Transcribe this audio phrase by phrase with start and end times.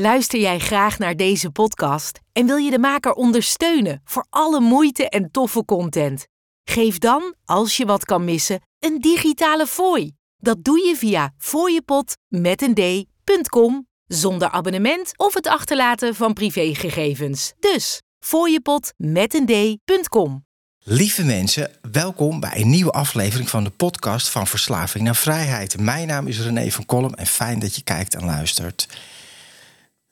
[0.00, 5.08] Luister jij graag naar deze podcast en wil je de maker ondersteunen voor alle moeite
[5.08, 6.26] en toffe content?
[6.64, 10.12] Geef dan, als je wat kan missen, een digitale fooi.
[10.36, 17.52] Dat doe je via fooiepot met een d.com zonder abonnement of het achterlaten van privégegevens.
[17.58, 20.44] Dus fooiepot met een d.com.
[20.82, 25.80] Lieve mensen, welkom bij een nieuwe aflevering van de podcast van Verslaving naar Vrijheid.
[25.80, 28.88] Mijn naam is René van Kolm en fijn dat je kijkt en luistert.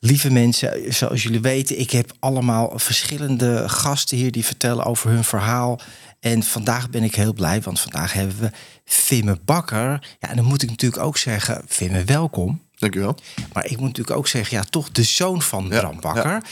[0.01, 5.23] Lieve mensen, zoals jullie weten, ik heb allemaal verschillende gasten hier die vertellen over hun
[5.23, 5.79] verhaal.
[6.19, 8.51] En vandaag ben ik heel blij, want vandaag hebben we
[8.85, 10.15] Vimme Bakker.
[10.19, 12.61] Ja, en dan moet ik natuurlijk ook zeggen, Vimme, welkom.
[12.75, 13.15] Dankjewel.
[13.53, 16.43] Maar ik moet natuurlijk ook zeggen, ja, toch de zoon van Bram Bakker.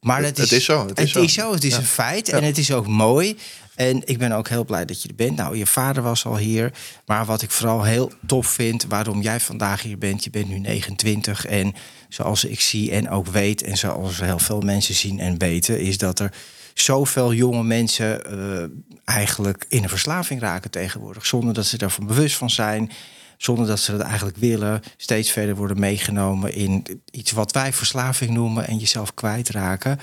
[0.00, 0.86] Maar het, is, het is zo.
[0.86, 1.52] Het is, het is zo.
[1.52, 3.36] Het is een feit en het is ook mooi.
[3.74, 5.36] En ik ben ook heel blij dat je er bent.
[5.36, 6.72] Nou, je vader was al hier.
[7.06, 10.58] Maar wat ik vooral heel tof vind, waarom jij vandaag hier bent, je bent nu
[10.58, 11.46] 29.
[11.46, 11.74] En
[12.08, 15.98] zoals ik zie en ook weet, en zoals heel veel mensen zien en weten, is
[15.98, 16.32] dat er
[16.74, 18.64] zoveel jonge mensen uh,
[19.04, 21.26] eigenlijk in een verslaving raken tegenwoordig.
[21.26, 22.90] Zonder dat ze daarvan bewust van zijn.
[23.36, 24.82] Zonder dat ze dat eigenlijk willen.
[24.96, 30.00] Steeds verder worden meegenomen in iets wat wij verslaving noemen en jezelf kwijtraken.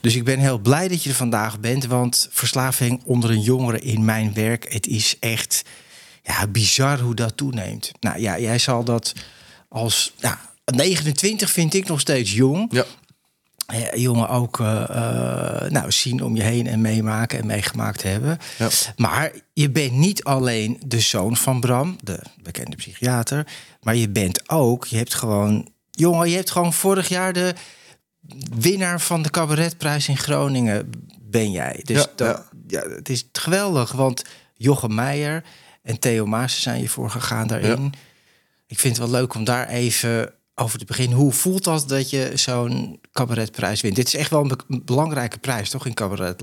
[0.00, 1.86] Dus ik ben heel blij dat je er vandaag bent.
[1.86, 5.64] Want verslaving onder een jongere in mijn werk, het is echt
[6.22, 7.92] ja, bizar hoe dat toeneemt.
[8.00, 9.12] Nou ja, jij zal dat
[9.68, 10.14] als.
[10.70, 12.66] 29 vind ik nog steeds jong.
[12.70, 12.84] Ja.
[13.72, 14.66] Ja, jongen ook uh,
[15.68, 18.38] nou, zien om je heen en meemaken en meegemaakt hebben.
[18.58, 18.68] Ja.
[18.96, 23.46] Maar je bent niet alleen de zoon van Bram, de bekende psychiater.
[23.80, 27.54] Maar je bent ook, je hebt gewoon, jongen, je hebt gewoon vorig jaar de
[28.54, 31.80] winnaar van de cabaretprijs in Groningen ben jij.
[31.84, 32.88] Dus ja, dat, ja.
[32.88, 35.44] het is geweldig, want Jochem Meijer
[35.82, 37.92] en Theo Maas zijn je voor gegaan daarin.
[38.66, 41.16] Ik vind het wel leuk om daar even over te beginnen.
[41.16, 43.96] Hoe voelt dat dat je zo'n cabaretprijs wint?
[43.96, 46.42] Dit is echt wel een belangrijke prijs, toch, in cabaret,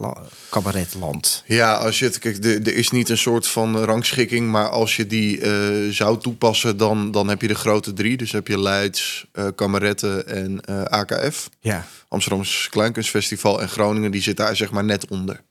[0.50, 1.44] cabaretland?
[1.46, 5.08] Ja, als je het, kijk, er is niet een soort van rangschikking, maar als je
[5.08, 8.18] die uh, zou toepassen, dan, dan heb je de grote drie.
[8.18, 11.50] Dus heb je Leids, uh, Kameretten en uh, eh, AKF.
[11.60, 11.88] Ja.
[12.08, 15.42] Amsterdamse Kleinkunstfestival en Groningen, die zit daar zeg maar net onder.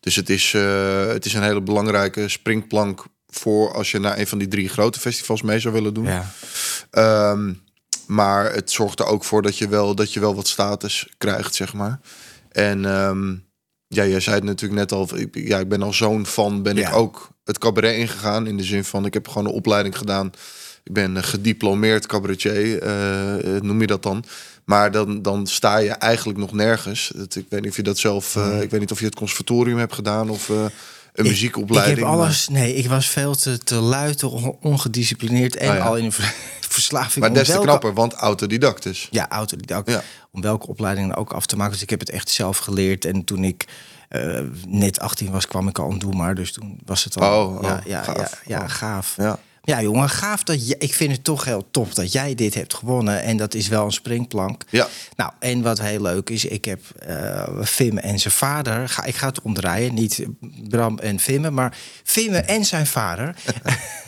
[0.00, 0.52] Dus het is,
[1.12, 5.00] het is een hele belangrijke springplank voor als je naar een van die drie grote
[5.00, 6.06] festivals mee zou willen doen.
[6.06, 6.30] Ja.
[7.30, 7.60] Um,
[8.10, 11.54] maar het zorgt er ook voor dat je wel, dat je wel wat status krijgt,
[11.54, 12.00] zeg maar.
[12.48, 13.44] En um,
[13.86, 15.18] ja, jij zei het natuurlijk net al.
[15.18, 18.46] Ik, ja, ik ben al zo'n fan, ben ik ook het cabaret ingegaan.
[18.46, 20.32] In de zin van, ik heb gewoon een opleiding gedaan.
[20.84, 24.24] Ik ben gediplomeerd cabaretier, uh, noem je dat dan.
[24.64, 27.12] Maar dan, dan sta je eigenlijk nog nergens.
[27.16, 28.36] Dat, ik weet niet of je dat zelf...
[28.36, 30.48] Uh, ik weet niet of je het conservatorium hebt gedaan of...
[30.48, 30.64] Uh,
[31.12, 31.98] een muziekopleiding.
[31.98, 32.48] Ik heb alles.
[32.48, 34.22] Nee, ik was veel te, te luid,
[34.60, 36.12] ongedisciplineerd en oh al in een
[36.72, 37.24] verslaving.
[37.24, 39.08] Maar des te knapper, want autodidact dus.
[39.10, 39.90] Ja, autodidact.
[39.90, 40.02] Ja.
[40.32, 41.72] Om welke opleiding dan ook af te maken.
[41.72, 43.04] Dus ik heb het echt zelf geleerd.
[43.04, 43.66] En toen ik
[44.10, 46.34] uh, net 18 was, kwam ik al een doe maar.
[46.34, 47.44] Dus toen was het al.
[47.44, 48.40] Oh, oh ja, ja, gaaf.
[48.44, 49.14] Ja, ja, gaaf.
[49.16, 49.38] Ja.
[49.62, 50.74] Ja, jongen, gaaf dat je.
[50.78, 53.22] Ik vind het toch heel tof dat jij dit hebt gewonnen.
[53.22, 54.64] En dat is wel een springplank.
[54.70, 54.88] Ja.
[55.16, 58.88] Nou, en wat heel leuk is, ik heb uh, Vimme en zijn vader.
[58.88, 59.94] Ga, ik ga het omdraaien.
[59.94, 60.26] Niet
[60.68, 63.34] Bram en Vimme, maar Vimme en zijn vader.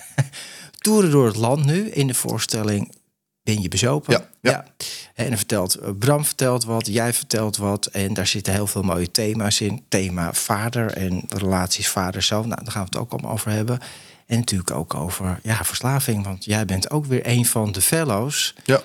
[0.83, 2.95] toeren door het land nu in de voorstelling
[3.43, 4.13] Ben je bezopen?
[4.13, 4.67] Ja, ja.
[5.15, 7.87] En dan vertelt Bram vertelt wat, jij vertelt wat.
[7.87, 9.85] En daar zitten heel veel mooie thema's in.
[9.89, 12.49] Thema vader en relaties vader-zoon.
[12.49, 13.81] Nou, daar gaan we het ook allemaal over hebben.
[14.27, 16.25] En natuurlijk ook over ja, verslaving.
[16.25, 18.55] Want jij bent ook weer een van de fellows.
[18.65, 18.83] Ja.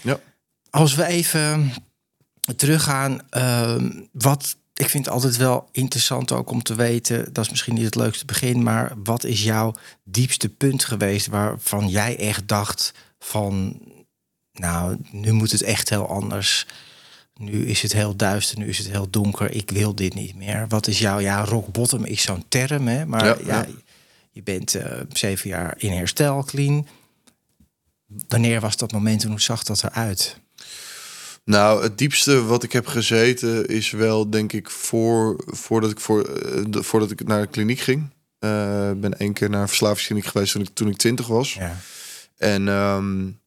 [0.00, 0.20] ja.
[0.70, 1.72] Als we even
[2.56, 3.74] teruggaan, uh,
[4.12, 7.84] wat ik vind het altijd wel interessant ook om te weten, dat is misschien niet
[7.84, 9.74] het leukste begin, maar wat is jouw
[10.04, 13.80] diepste punt geweest waarvan jij echt dacht van,
[14.52, 16.66] nou, nu moet het echt heel anders.
[17.34, 19.50] Nu is het heel duister, nu is het heel donker.
[19.50, 20.68] Ik wil dit niet meer.
[20.68, 23.06] Wat is jouw, ja, rock bottom is zo'n term, hè?
[23.06, 23.66] Maar ja,
[24.30, 26.86] je bent uh, zeven jaar in herstel, clean.
[28.28, 30.40] Wanneer was dat moment en hoe zag dat eruit?
[31.48, 36.22] Nou, het diepste wat ik heb gezeten is wel, denk ik, voor, voordat, ik voor,
[36.70, 38.10] de, voordat ik naar de kliniek ging.
[38.40, 41.54] Uh, ben één keer naar een verslavingskliniek geweest toen ik, toen ik twintig was.
[41.54, 41.76] Ja.
[42.36, 43.40] En um,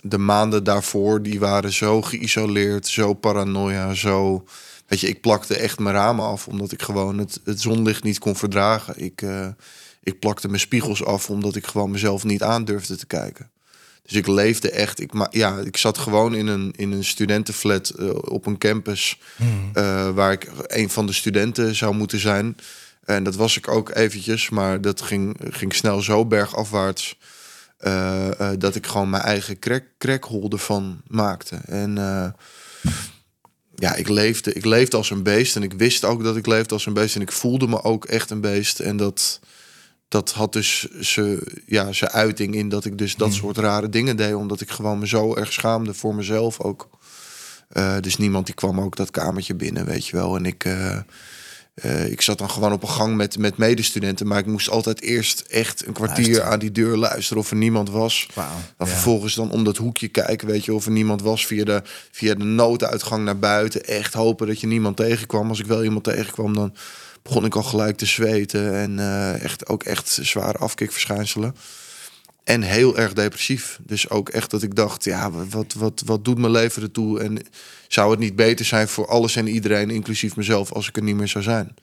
[0.00, 4.44] de maanden daarvoor, die waren zo geïsoleerd, zo paranoia, zo...
[4.86, 8.18] Weet je, ik plakte echt mijn ramen af, omdat ik gewoon het, het zonlicht niet
[8.18, 9.04] kon verdragen.
[9.04, 9.48] Ik, uh,
[10.02, 13.50] ik plakte mijn spiegels af, omdat ik gewoon mezelf niet aandurfde te kijken.
[14.06, 15.00] Dus ik leefde echt.
[15.00, 19.18] Ik, ja, ik zat gewoon in een, in een studentenflat uh, op een campus.
[19.36, 19.70] Hmm.
[19.74, 22.56] Uh, waar ik een van de studenten zou moeten zijn.
[23.04, 24.50] En dat was ik ook eventjes.
[24.50, 27.18] Maar dat ging, ging snel zo bergafwaarts.
[28.58, 31.56] dat ik gewoon mijn eigen crack, crackholder van maakte.
[31.66, 31.96] En
[33.74, 35.56] ja, ik leefde, ik leefde als een beest.
[35.56, 37.14] En ik wist ook dat ik leefde als een beest.
[37.14, 38.80] En ik voelde me ook echt een beest.
[38.80, 39.40] En dat,
[40.14, 43.36] dat had dus zijn ja, uiting in dat ik dus dat hmm.
[43.36, 44.34] soort rare dingen deed.
[44.34, 46.88] Omdat ik gewoon me zo erg schaamde voor mezelf ook.
[47.72, 50.36] Uh, dus niemand die kwam ook dat kamertje binnen, weet je wel.
[50.36, 50.98] En ik, uh,
[51.84, 54.26] uh, ik zat dan gewoon op een gang met, met medestudenten.
[54.26, 57.90] Maar ik moest altijd eerst echt een kwartier aan die deur luisteren of er niemand
[57.90, 58.28] was.
[58.34, 58.44] Wow,
[58.76, 61.46] dan vervolgens dan om dat hoekje kijken, weet je, of er niemand was.
[61.46, 63.84] Via de, via de nooduitgang naar buiten.
[63.84, 65.48] Echt hopen dat je niemand tegenkwam.
[65.48, 66.74] Als ik wel iemand tegenkwam, dan
[67.24, 68.74] begon ik al gelijk te zweten.
[68.74, 68.98] En
[69.40, 71.54] echt ook echt zware afkikverschijnselen.
[72.44, 73.78] En heel erg depressief.
[73.82, 77.20] Dus ook echt dat ik dacht, ja, wat, wat, wat doet mijn leven ertoe?
[77.20, 77.38] En
[77.88, 81.16] zou het niet beter zijn voor alles en iedereen, inclusief mezelf, als ik er niet
[81.16, 81.74] meer zou zijn?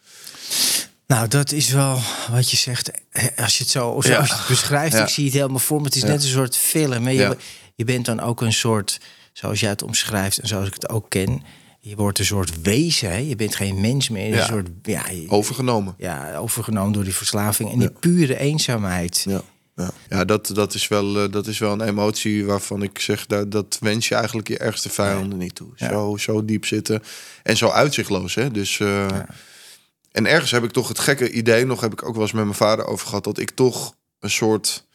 [1.07, 1.99] Nou, dat is wel
[2.31, 2.91] wat je zegt.
[3.35, 5.85] Als je het zo, of als je het beschrijft, ik zie het helemaal voor me.
[5.85, 7.09] Het is net een soort film.
[7.09, 7.37] Je,
[7.75, 8.99] je bent dan ook een soort,
[9.33, 11.43] zoals jij het omschrijft en zoals ik het ook ken.
[11.83, 13.09] Je wordt een soort wezen.
[13.09, 13.17] Hè?
[13.17, 14.37] Je bent geen mens meer.
[14.37, 15.95] Een soort, ja, overgenomen.
[15.97, 19.25] Ja, overgenomen door die verslaving en die pure eenzaamheid.
[19.27, 19.41] Ja.
[19.75, 23.25] Ja, ja dat, dat, is wel, uh, dat is wel een emotie waarvan ik zeg,
[23.25, 25.69] dat, dat wens je eigenlijk je ergste vijanden niet toe.
[25.75, 27.03] Zo, zo diep zitten
[27.43, 28.35] en zo uitzichtloos.
[28.35, 28.51] Hè?
[28.51, 29.05] Dus, uh,
[30.11, 32.43] En ergens heb ik toch het gekke idee, nog heb ik ook wel eens met
[32.43, 34.89] mijn vader over gehad, dat ik toch een soort...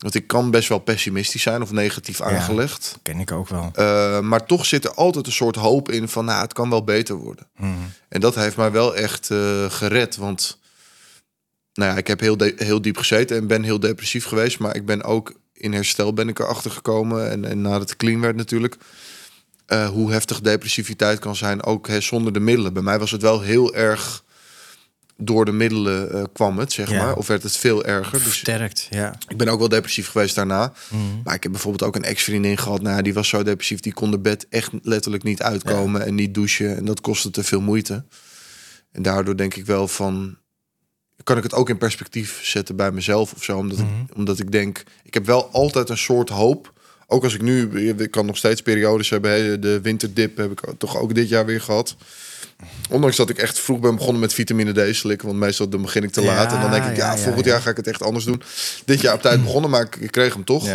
[0.00, 2.98] Want ik kan best wel pessimistisch zijn of negatief aangelegd.
[3.02, 3.72] ken ik ook wel.
[3.78, 6.84] Uh, maar toch zit er altijd een soort hoop in van, nou, het kan wel
[6.84, 7.46] beter worden.
[7.56, 7.92] Mm.
[8.08, 9.26] En dat heeft mij wel echt
[9.68, 10.16] gered.
[10.16, 10.58] Want
[11.72, 14.58] nou ja, ik heb heel, heel diep gezeten en ben heel depressief geweest.
[14.58, 17.30] Maar ik ben ook in herstel ben ik erachter gekomen.
[17.30, 18.76] En, en nadat het clean werd natuurlijk.
[19.68, 22.72] Uh, hoe heftig depressiviteit kan zijn, ook hè, zonder de middelen.
[22.72, 24.24] Bij mij was het wel heel erg
[25.20, 27.16] door de middelen uh, kwam het, zeg maar.
[27.16, 28.12] Of werd het veel erger.
[28.12, 29.14] Dus Versterkt, ja.
[29.28, 30.72] Ik ben ook wel depressief geweest daarna.
[30.88, 31.20] Mm.
[31.24, 32.82] Maar ik heb bijvoorbeeld ook een ex-vriendin gehad.
[32.82, 36.34] Nou, die was zo depressief, die kon de bed echt letterlijk niet uitkomen en niet
[36.34, 36.76] douchen.
[36.76, 38.04] En dat kostte te veel moeite.
[38.92, 40.38] En daardoor denk ik wel van
[41.24, 43.58] kan ik het ook in perspectief zetten bij mezelf of zo.
[43.58, 44.18] Omdat, ik, mhm.
[44.18, 46.72] omdat ik denk, ik heb wel altijd een soort hoop.
[47.06, 49.60] Ook als ik nu, ik kan nog steeds periodes hebben.
[49.60, 51.96] De winterdip heb ik toch ook dit jaar weer gehad.
[52.90, 55.26] Ondanks dat ik echt vroeg ben begonnen met vitamine D slikken.
[55.26, 56.52] Want meestal dan begin ik te laat.
[56.52, 58.42] en dan denk ik, ja, volgend jaar ga ik het echt anders doen.
[58.84, 60.68] Dit jaar op tijd begonnen, maar ik kreeg hem toch.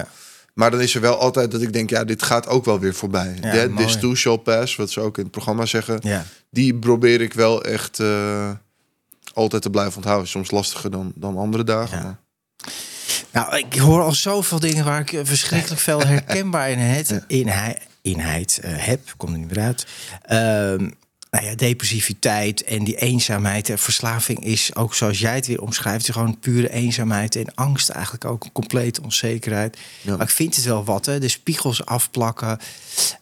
[0.54, 2.94] Maar dan is er wel altijd dat ik denk, ja, dit gaat ook wel weer
[2.94, 3.38] voorbij.
[3.42, 6.02] Ja, This too shall pass, wat ze ook in het programma zeggen.
[6.50, 8.00] Die probeer ik wel echt...
[8.00, 8.50] Uh,
[9.34, 10.28] altijd te blijven onthouden.
[10.28, 12.04] Soms lastiger dan, dan andere dagen.
[12.04, 12.20] Maar...
[13.32, 17.52] Nou, ik hoor al zoveel dingen waar ik eh, verschrikkelijk veel herkenbaar in, het, in,
[18.02, 19.14] inheid uh, heb.
[19.18, 19.86] Komt er niet meer uit.
[20.82, 20.90] Uh,
[21.36, 23.70] nou ja, depressiviteit en die eenzaamheid.
[23.70, 28.26] En verslaving is ook zoals jij het weer omschrijft, gewoon pure eenzaamheid en angst eigenlijk
[28.26, 29.78] ook een complete onzekerheid.
[30.02, 31.20] Maar ik vind het wel wat, hè?
[31.20, 32.60] de spiegels afplakken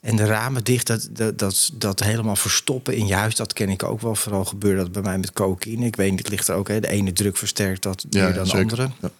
[0.01, 3.69] en de ramen dicht, dat, dat, dat, dat helemaal verstoppen in je huis, dat ken
[3.69, 4.15] ik ook wel.
[4.15, 5.85] Vooral gebeurt dat bij mij met cocaïne.
[5.85, 6.79] Ik weet niet, het ligt er ook, hè?
[6.79, 8.89] de ene druk versterkt dat meer dan de andere.
[9.01, 9.11] Ja.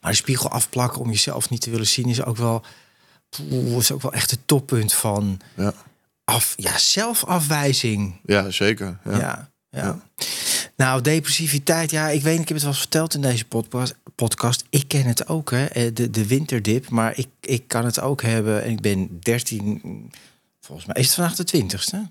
[0.00, 2.64] Maar de spiegel afplakken om jezelf niet te willen zien is ook wel,
[3.28, 5.40] poeh, is ook wel echt het toppunt van.
[5.56, 5.74] Ja
[6.24, 8.20] af, ja, zelfafwijzing.
[8.24, 8.98] Ja, zeker.
[9.04, 9.18] Ja.
[9.18, 9.52] ja.
[9.70, 10.00] Ja,
[10.76, 13.94] Nou, depressiviteit, ja, ik weet, ik heb het wel eens verteld in deze podcast.
[14.14, 14.64] podcast.
[14.70, 18.22] Ik ken het ook, hè, eh, de, de winterdip, maar ik, ik kan het ook
[18.22, 18.62] hebben.
[18.62, 20.10] En ik ben 13,
[20.60, 22.10] volgens mij is het vandaag de 20ste.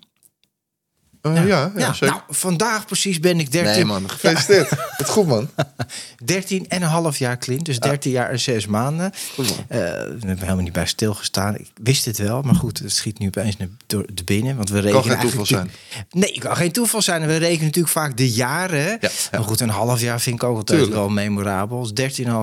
[1.28, 3.74] Uh, ja, ja, ja, Nou, vandaag precies ben ik 13.
[3.74, 4.70] Nee man, gefeliciteerd.
[4.70, 5.50] Het goed man.
[6.26, 9.12] 13 en een half jaar Clint, dus 13 jaar en 6 maanden.
[9.34, 9.58] Goed man.
[9.60, 11.56] Uh, we hebben helemaal niet bij stilgestaan.
[11.58, 13.56] Ik wist het wel, maar goed, het schiet nu opeens
[13.88, 14.56] door de binnen.
[14.56, 15.72] Want we rekenen kan geen toeval zijn.
[16.12, 17.28] Nee, het kan geen toeval zijn.
[17.28, 18.98] We rekenen natuurlijk vaak de jaren.
[19.02, 21.00] Ja, Maar goed, een half jaar vind ik ook altijd Tuurlijk.
[21.00, 21.90] wel memorabel.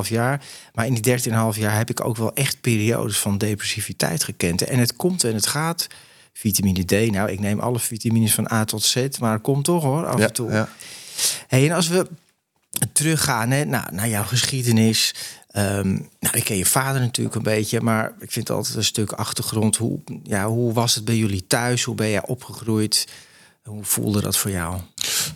[0.05, 0.43] 13,5 jaar.
[0.75, 4.63] Maar in die 13,5 jaar heb ik ook wel echt periodes van depressiviteit gekend.
[4.63, 5.87] En het komt en het gaat
[6.33, 7.11] vitamine D.
[7.11, 10.33] Nou, ik neem alle vitamines van A tot Z, maar komt toch hoor, af en
[10.33, 10.51] toe.
[10.51, 10.69] Ja.
[11.47, 12.07] Hey, en als we
[12.93, 15.15] teruggaan hè, nou, naar jouw geschiedenis.
[15.57, 19.13] Um, nou, ik ken je vader natuurlijk een beetje, maar ik vind altijd een stuk
[19.13, 19.77] achtergrond.
[19.77, 21.83] Hoe, ja, hoe was het bij jullie thuis?
[21.83, 23.07] Hoe ben jij opgegroeid?
[23.71, 24.81] Hoe voelde dat voor jou?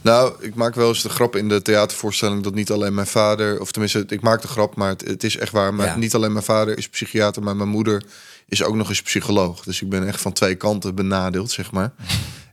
[0.03, 3.61] Nou, ik maak wel eens de grap in de theatervoorstelling dat niet alleen mijn vader,
[3.61, 5.75] of tenminste, ik maak de grap, maar het, het is echt waar.
[5.75, 8.03] Maar niet alleen mijn vader is psychiater, maar mijn moeder
[8.49, 9.63] is ook nog eens psycholoog.
[9.63, 11.93] Dus ik ben echt van twee kanten benadeeld, zeg maar.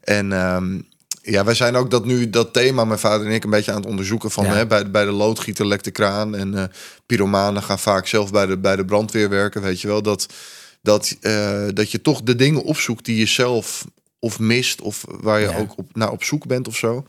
[0.01, 0.87] En um,
[1.21, 3.81] ja, wij zijn ook dat nu dat thema, mijn vader en ik, een beetje aan
[3.81, 6.35] het onderzoeken van hè, bij, bij de loodgieter lekt de kraan.
[6.35, 6.63] En uh,
[7.05, 9.61] pyromanen gaan vaak zelf bij de, bij de brandweer werken.
[9.61, 10.25] Weet je wel, dat,
[10.81, 13.85] dat, uh, dat je toch de dingen opzoekt die je zelf
[14.21, 17.05] of mist, of waar je ook op, naar op zoek bent of zo.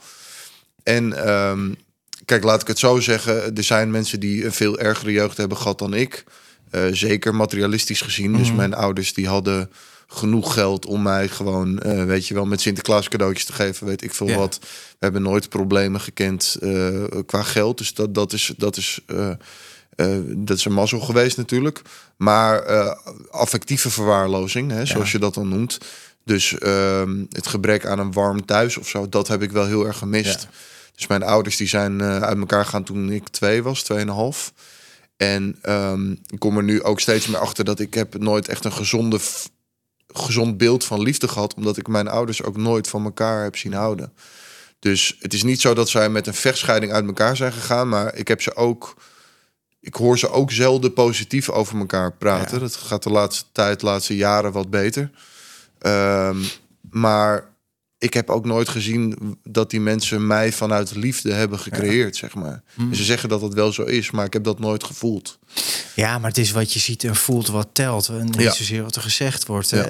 [0.82, 1.76] En um,
[2.24, 5.56] kijk, laat ik het zo zeggen, er zijn mensen die een veel ergere jeugd hebben
[5.56, 6.24] gehad dan ik.
[6.70, 8.36] Uh, zeker materialistisch gezien.
[8.36, 8.56] Dus mhm.
[8.56, 9.70] mijn ouders die hadden
[10.06, 14.02] genoeg geld om mij gewoon, uh, weet je wel, met Sinterklaas cadeautjes te geven, weet
[14.02, 14.58] ik veel wat.
[14.60, 17.78] We hebben nooit problemen gekend uh, qua geld.
[17.78, 19.34] Dus dat, dat is, dat is, uh,
[20.24, 21.82] dat is een mazzel geweest natuurlijk.
[22.16, 22.62] Maar
[23.30, 25.78] affectieve verwaarlozing, hè, zoals je dat dan noemt.
[26.24, 29.86] Dus ehm, het gebrek aan een warm thuis of zo, dat heb ik wel heel
[29.86, 30.48] erg gemist.
[30.94, 34.52] Dus mijn ouders die zijn uit elkaar gaan toen ik twee was, tweeënhalf.
[35.16, 38.64] En um, ik kom er nu ook steeds meer achter dat ik heb nooit echt
[38.64, 39.18] een gezonde
[40.12, 43.72] gezond beeld van liefde gehad, omdat ik mijn ouders ook nooit van elkaar heb zien
[43.72, 44.12] houden.
[44.78, 48.14] Dus het is niet zo dat zij met een vechtscheiding uit elkaar zijn gegaan, maar
[48.14, 48.96] ik heb ze ook.
[49.80, 52.60] Ik hoor ze ook zelden positief over elkaar praten.
[52.60, 55.10] Dat gaat de laatste tijd, de laatste jaren wat beter.
[55.86, 56.44] Um,
[56.90, 57.50] maar
[57.98, 62.62] ik heb ook nooit gezien dat die mensen mij vanuit liefde hebben gecreëerd, zeg maar.
[62.74, 62.94] Hmm.
[62.94, 65.38] ze zeggen dat het wel zo is, maar ik heb dat nooit gevoeld.
[65.94, 68.08] Ja, maar het is wat je ziet en voelt wat telt.
[68.08, 68.52] En niet ja.
[68.52, 69.70] zozeer wat er gezegd wordt.
[69.70, 69.86] Ja.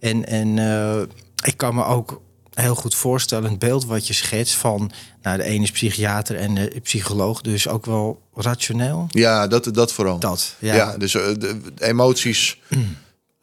[0.00, 1.02] En, en uh,
[1.44, 2.22] ik kan me ook
[2.54, 4.90] heel goed voorstellen, het beeld wat je schetst van...
[5.22, 9.06] Nou, de ene is psychiater en de psycholoog, dus ook wel rationeel.
[9.08, 10.18] Ja, dat, dat vooral.
[10.18, 10.96] Dat, ja.
[10.96, 12.60] dus uh, de emoties...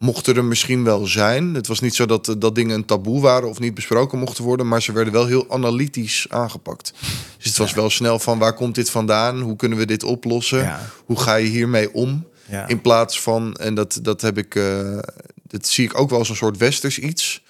[0.00, 1.54] mochten er misschien wel zijn.
[1.54, 4.68] Het was niet zo dat, dat dingen een taboe waren of niet besproken mochten worden,
[4.68, 6.92] maar ze werden wel heel analytisch aangepakt.
[7.36, 9.40] Dus het was wel snel van waar komt dit vandaan?
[9.40, 10.78] Hoe kunnen we dit oplossen?
[11.04, 12.26] Hoe ga je hiermee om?
[12.66, 14.98] In plaats van, en dat, dat heb ik, uh,
[15.42, 17.42] dat zie ik ook wel als een soort westers iets.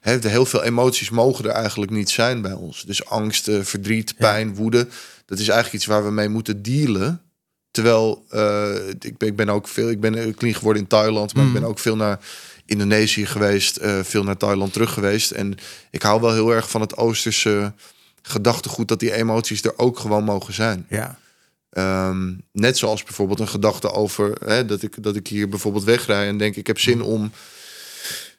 [0.00, 2.84] He, heel veel emoties mogen er eigenlijk niet zijn bij ons.
[2.84, 4.88] Dus angst, verdriet, pijn, woede.
[5.26, 7.20] Dat is eigenlijk iets waar we mee moeten dealen.
[7.72, 11.46] Terwijl uh, ik, ben, ik ben ook veel, ik ben clean geworden in Thailand, maar
[11.46, 11.68] ik ben mm.
[11.68, 12.18] ook veel naar
[12.66, 15.30] Indonesië geweest, uh, veel naar Thailand terug geweest.
[15.30, 15.54] En
[15.90, 17.72] ik hou wel heel erg van het Oosterse
[18.22, 20.86] gedachtegoed dat die emoties er ook gewoon mogen zijn.
[20.88, 21.18] Ja.
[22.08, 26.28] Um, net zoals bijvoorbeeld een gedachte over hè, dat, ik, dat ik hier bijvoorbeeld wegrij
[26.28, 27.32] en denk ik heb zin om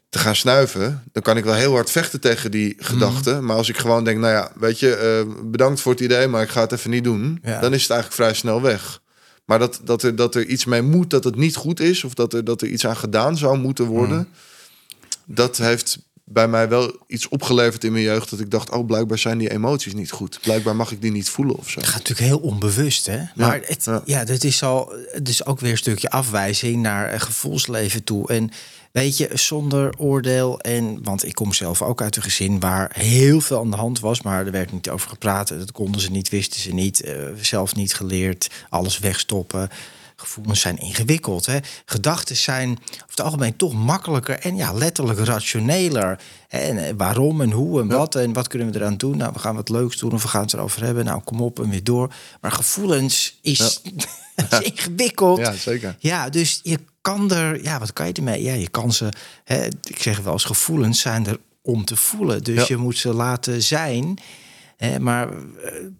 [0.10, 2.86] te gaan snuiven, dan kan ik wel heel hard vechten tegen die mm.
[2.86, 3.46] gedachten.
[3.46, 6.42] Maar als ik gewoon denk, nou ja, weet je, uh, bedankt voor het idee, maar
[6.44, 7.60] ik ga het even niet doen, ja.
[7.60, 9.02] dan is het eigenlijk vrij snel weg.
[9.46, 12.14] Maar dat, dat, er, dat er iets mee moet, dat het niet goed is, of
[12.14, 14.28] dat er, dat er iets aan gedaan zou moeten worden, mm.
[15.36, 18.30] dat heeft bij mij wel iets opgeleverd in mijn jeugd.
[18.30, 20.40] Dat ik dacht, oh, blijkbaar zijn die emoties niet goed.
[20.42, 21.80] Blijkbaar mag ik die niet voelen of zo.
[21.80, 23.20] Het gaat natuurlijk heel onbewust, hè?
[23.36, 24.26] Maar ja, het, ja.
[24.26, 28.28] dat is al, is ook weer een stukje afwijzing naar een gevoelsleven toe.
[28.28, 28.52] En
[28.94, 30.60] weet je, zonder oordeel.
[30.60, 34.00] En, want ik kom zelf ook uit een gezin waar heel veel aan de hand
[34.00, 35.48] was, maar er werd niet over gepraat.
[35.48, 39.70] Dat konden ze niet, wisten ze niet, uh, zelf niet geleerd, alles wegstoppen.
[40.16, 41.46] Gevoelens zijn ingewikkeld.
[41.46, 41.58] Hè?
[41.86, 46.20] Gedachten zijn over het algemeen toch makkelijker en ja, letterlijk rationeler.
[46.48, 49.18] En eh, waarom en hoe en wat en wat kunnen we eraan doen?
[49.18, 51.06] Nou, we gaan wat leuks doen of we gaan het erover hebben.
[51.06, 52.14] Nou, kom op en weer door.
[52.42, 53.60] Maar gevoelens is,
[54.50, 55.40] is ingewikkeld.
[55.40, 55.96] Ja, zeker.
[56.00, 58.44] Ja, dus je kan er, ja, wat kan je ermee?
[58.44, 59.10] Ja, je kan ze,
[59.44, 62.44] hè, ik zeg wel als gevoelens zijn er om te voelen.
[62.44, 64.18] Dus je moet ze laten zijn.
[64.78, 65.30] Hè, maar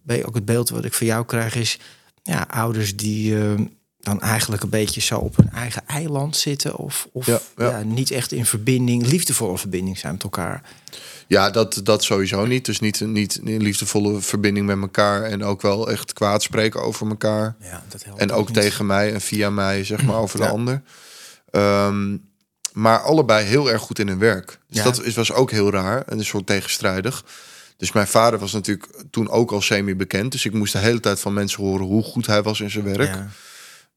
[0.08, 1.80] uh, ook het beeld wat ik van jou krijg is,
[2.24, 3.60] ja, ouders die uh,
[4.00, 7.84] dan eigenlijk een beetje zo op hun eigen eiland zitten of, of ja, ja.
[7.84, 10.62] niet echt in verbinding, liefdevolle verbinding zijn met elkaar.
[11.28, 12.66] Ja, dat, dat sowieso niet.
[12.66, 17.56] Dus niet, niet liefdevolle verbinding met elkaar en ook wel echt kwaad spreken over elkaar.
[17.60, 20.82] Ja, dat en ook, tegen mij en via mij, zeg maar, over de ander.
[21.52, 22.32] Um,
[22.74, 24.60] maar allebei heel erg goed in hun werk.
[24.70, 27.24] Dus dat is, was ook heel raar en een soort tegenstrijdig.
[27.78, 30.32] Dus mijn vader was natuurlijk toen ook al semi-bekend.
[30.32, 32.98] Dus ik moest de hele tijd van mensen horen hoe goed hij was in zijn
[32.98, 33.18] werk.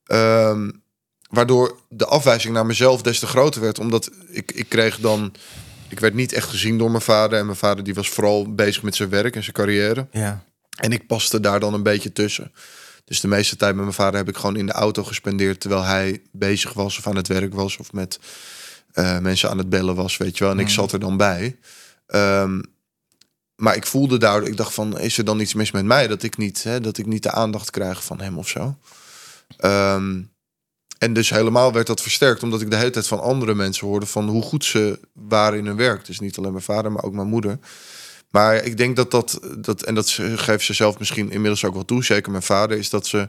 [0.06, 0.70] Ehm,
[1.30, 3.78] waardoor de afwijzing naar mezelf des te groter werd.
[3.78, 5.32] Omdat ik, ik kreeg dan...
[5.88, 7.38] Ik werd niet echt gezien door mijn vader.
[7.38, 10.06] En mijn vader die was vooral bezig met zijn werk en zijn carrière.
[10.10, 10.44] Ja.
[10.76, 12.52] En ik paste daar dan een beetje tussen.
[13.04, 15.60] Dus de meeste tijd met mijn vader heb ik gewoon in de auto gespendeerd...
[15.60, 17.76] terwijl hij bezig was of aan het werk was...
[17.76, 18.18] of met
[18.94, 20.52] uh, mensen aan het bellen was, weet je wel.
[20.52, 20.72] En ik mm.
[20.72, 21.56] zat er dan bij.
[22.06, 22.74] Um,
[23.56, 26.22] maar ik voelde daar, ik dacht van, is er dan iets mis met mij dat
[26.22, 28.78] ik niet, hè, dat ik niet de aandacht krijg van hem of zo?
[29.64, 30.30] Um,
[30.98, 34.06] en dus helemaal werd dat versterkt, omdat ik de hele tijd van andere mensen hoorde
[34.06, 36.06] van hoe goed ze waren in hun werk.
[36.06, 37.58] Dus niet alleen mijn vader, maar ook mijn moeder.
[38.30, 41.84] Maar ik denk dat dat, dat en dat geeft ze zelf misschien inmiddels ook wel
[41.84, 43.28] toe, zeker mijn vader, is dat ze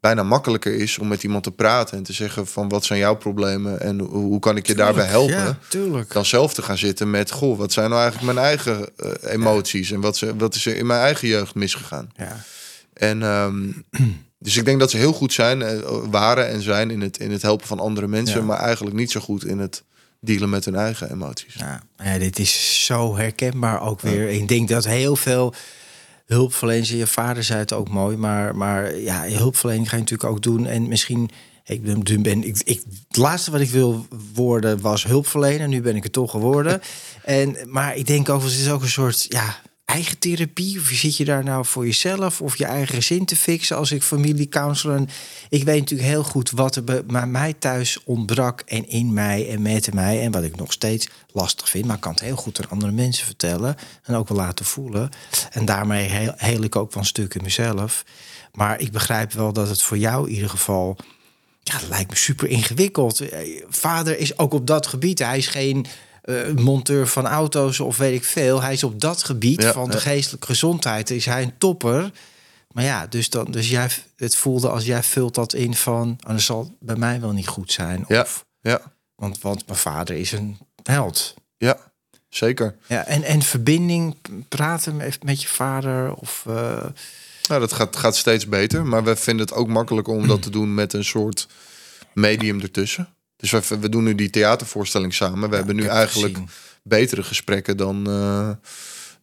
[0.00, 3.16] bijna makkelijker is om met iemand te praten en te zeggen van wat zijn jouw
[3.16, 5.34] problemen en hoe kan ik je daarbij helpen.
[5.34, 6.12] Ja, tuurlijk.
[6.12, 9.90] Dan zelf te gaan zitten met goh, wat zijn nou eigenlijk mijn eigen uh, emoties
[9.90, 12.10] en wat, ze, wat is er in mijn eigen jeugd misgegaan.
[12.16, 12.44] Ja.
[12.92, 13.84] En um,
[14.42, 15.68] dus ik denk dat ze heel goed zijn, uh,
[16.10, 19.20] waren en zijn in het, in het helpen van andere mensen, maar eigenlijk niet zo
[19.20, 19.82] goed in het
[20.20, 21.54] dealen met hun eigen emoties.
[21.54, 24.28] Ja, ja dit is zo herkenbaar ook weer.
[24.28, 25.54] Ik denk dat heel veel
[26.26, 30.42] hulpverlening, je vader zei het ook mooi, maar, maar ja, hulpverlening ga je natuurlijk ook
[30.42, 30.66] doen.
[30.66, 31.30] En misschien
[31.64, 35.68] Ik ben, ben ik, ik, het laatste wat ik wil worden was hulpverlener.
[35.68, 36.80] Nu ben ik het toch geworden.
[37.24, 39.56] en, maar ik denk overigens, het is ook een soort ja,
[39.92, 40.78] eigen therapie?
[40.78, 44.02] Of zit je daar nou voor jezelf of je eigen gezin te fixen als ik
[44.02, 45.04] familiecounselor?
[45.48, 49.62] Ik weet natuurlijk heel goed wat er bij mij thuis ontbrak en in mij en
[49.62, 50.22] met mij.
[50.22, 51.84] En wat ik nog steeds lastig vind.
[51.84, 55.10] Maar ik kan het heel goed aan andere mensen vertellen en ook wel laten voelen.
[55.50, 58.04] En daarmee heel, heel ik ook wel een stuk in mezelf.
[58.52, 60.96] Maar ik begrijp wel dat het voor jou in ieder geval...
[61.62, 63.20] Ja, lijkt me super ingewikkeld.
[63.20, 65.18] Eh, vader is ook op dat gebied.
[65.18, 65.86] Hij is geen
[66.24, 68.62] uh, monteur van auto's of weet ik veel.
[68.62, 72.10] Hij is op dat gebied van de geestelijke gezondheid is hij een topper.
[72.72, 76.18] Maar ja, dus, dan, dus jij, het voelde als jij vult dat in van...
[76.26, 78.04] Oh, dat zal bij mij wel niet goed zijn.
[78.08, 78.26] Ja,
[78.60, 78.80] ja.
[79.14, 81.34] Want, want mijn vader is een held.
[81.56, 81.78] Ja,
[82.28, 82.76] zeker.
[82.86, 84.16] Ja, en, en verbinding,
[84.48, 86.44] praten met, met je vader of...
[86.48, 86.84] Uh...
[87.48, 88.86] Nou, dat gaat, gaat steeds beter.
[88.86, 91.48] Maar we vinden het ook makkelijker om dat te doen met een soort
[92.14, 93.08] medium ertussen.
[93.42, 95.50] Dus we, we doen nu die theatervoorstelling samen.
[95.50, 96.38] We hebben nu eigenlijk
[96.82, 98.50] betere gesprekken dan, uh,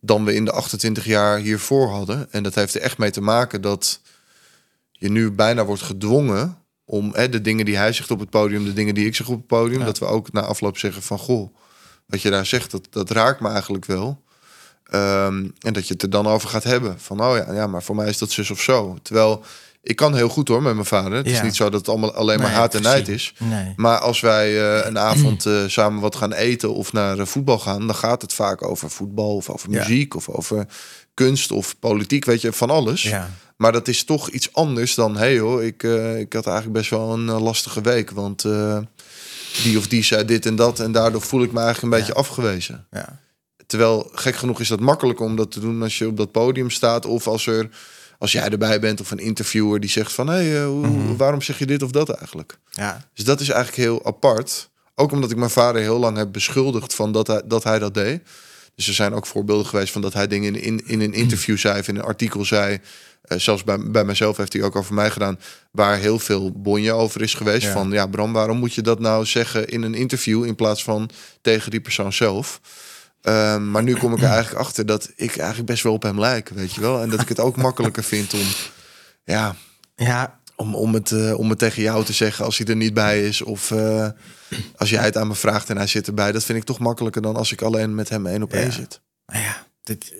[0.01, 2.31] dan we in de 28 jaar hiervoor hadden.
[2.31, 4.01] En dat heeft er echt mee te maken dat
[4.91, 8.65] je nu bijna wordt gedwongen om hè, de dingen die hij zegt op het podium,
[8.65, 11.17] de dingen die ik zeg op het podium, dat we ook na afloop zeggen van
[11.17, 11.55] goh,
[12.05, 14.23] wat je daar zegt, dat, dat raakt me eigenlijk wel.
[14.93, 16.99] Um, en dat je het er dan over gaat hebben.
[16.99, 18.97] Van oh ja, ja, maar voor mij is dat zus of zo.
[19.01, 19.43] Terwijl
[19.81, 21.11] ik kan heel goed hoor met mijn vader.
[21.11, 23.33] Het is niet zo dat het allemaal alleen maar haat en nijd is.
[23.37, 23.73] Nee.
[23.75, 27.59] Maar als wij uh, een avond uh, samen wat gaan eten of naar uh, voetbal
[27.59, 30.65] gaan, dan gaat het vaak over voetbal of over muziek of over
[31.13, 33.01] kunst of politiek, weet je, van alles.
[33.01, 33.29] Ja.
[33.57, 35.83] Maar dat is toch iets anders dan, hé hey hoor, ik,
[36.17, 38.45] ik had eigenlijk best wel een lastige week, want
[39.63, 42.13] die of die zei dit en dat en daardoor voel ik me eigenlijk een beetje
[42.13, 42.87] afgewezen.
[42.91, 43.19] Ja.
[43.67, 46.69] Terwijl gek genoeg is dat makkelijker om dat te doen als je op dat podium
[46.69, 47.69] staat of als er
[48.19, 51.41] als jij erbij bent of een interviewer die zegt van hé, hey, uh, mm waarom
[51.41, 52.57] zeg je dit of dat eigenlijk?
[52.69, 53.07] Ja.
[53.13, 54.69] Dus dat is eigenlijk heel apart.
[54.95, 57.93] Ook omdat ik mijn vader heel lang heb beschuldigd van dat hij dat, hij dat
[57.93, 58.21] deed.
[58.75, 61.57] Dus er zijn ook voorbeelden geweest van dat hij dingen in, in, in een interview
[61.57, 62.79] zei of in een artikel zei.
[63.27, 65.39] Uh, zelfs bij, bij mezelf heeft hij ook over mij gedaan.
[65.71, 67.67] Waar heel veel bonje over is geweest.
[67.67, 71.09] Van ja, Bram, waarom moet je dat nou zeggen in een interview in plaats van
[71.41, 72.59] tegen die persoon zelf?
[73.21, 76.19] Ehm, maar nu kom ik er eigenlijk achter dat ik eigenlijk best wel op hem
[76.19, 77.01] lijk, weet je wel.
[77.01, 78.47] En dat ik het ook makkelijker vind om,
[79.23, 79.55] ja,
[79.95, 80.39] ja.
[80.55, 83.27] om, om, het, uh, om het tegen jou te zeggen als hij er niet bij
[83.27, 83.41] is.
[83.41, 84.07] Of uh,
[84.75, 86.31] als jij het aan me vraagt en hij zit erbij.
[86.31, 89.01] Dat vind ik toch makkelijker dan als ik alleen met hem één op één zit.
[89.25, 90.13] Nou ja, dit,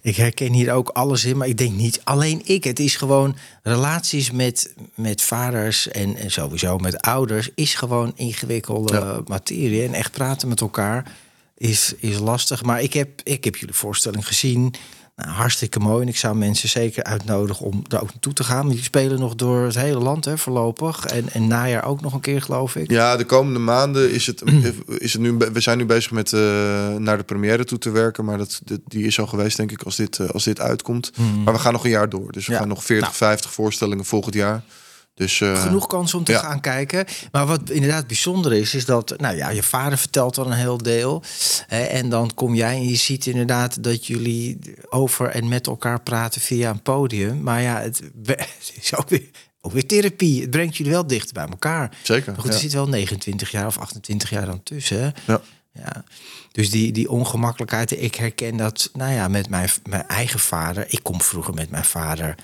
[0.00, 2.64] ik herken hier ook alles in, maar ik denk niet alleen ik.
[2.64, 9.22] Het is gewoon relaties met, met vaders en, en sowieso met ouders is gewoon ingewikkelde
[9.26, 9.86] materie.
[9.86, 11.12] En echt praten met elkaar
[11.56, 12.62] is, is lastig.
[12.62, 14.74] Maar ik heb, ik heb jullie voorstelling gezien.
[15.16, 16.02] Nou, hartstikke mooi.
[16.02, 18.68] En ik zou mensen zeker uitnodigen om daar ook naartoe te gaan.
[18.68, 21.04] Die spelen nog door het hele land hè, voorlopig.
[21.04, 22.90] En, en najaar ook nog een keer, geloof ik.
[22.90, 24.42] Ja, de komende maanden is het,
[24.98, 25.36] is het nu.
[25.36, 26.40] We zijn nu bezig met uh,
[26.96, 28.24] naar de première toe te werken.
[28.24, 31.10] Maar dat, die is al geweest, denk ik, als dit, uh, als dit uitkomt.
[31.16, 31.42] Mm.
[31.42, 32.32] Maar we gaan nog een jaar door.
[32.32, 33.16] Dus we gaan nog 40, nou.
[33.16, 34.62] 50 voorstellingen volgend jaar.
[35.14, 37.04] Dus, uh, Genoeg kans om te gaan kijken.
[37.32, 40.78] Maar wat inderdaad bijzonder is, is dat nou ja, je vader vertelt al een heel
[40.78, 41.22] deel.
[41.66, 46.00] Hè, en dan kom jij en je ziet inderdaad dat jullie over en met elkaar
[46.00, 47.42] praten via een podium.
[47.42, 48.02] Maar ja, het,
[48.80, 50.40] is ook weer, ook weer therapie.
[50.40, 51.96] Het brengt jullie wel dichter bij elkaar.
[52.02, 52.32] Zeker.
[52.32, 55.14] Maar goed, er zit wel 29 jaar of 28 jaar dan tussen.
[55.26, 55.40] Ja.
[55.74, 56.04] Ja.
[56.52, 60.84] Dus die, die ongemakkelijkheid, ik herken dat, nou ja, met mijn, mijn eigen vader.
[60.88, 62.34] Ik kom vroeger met mijn vader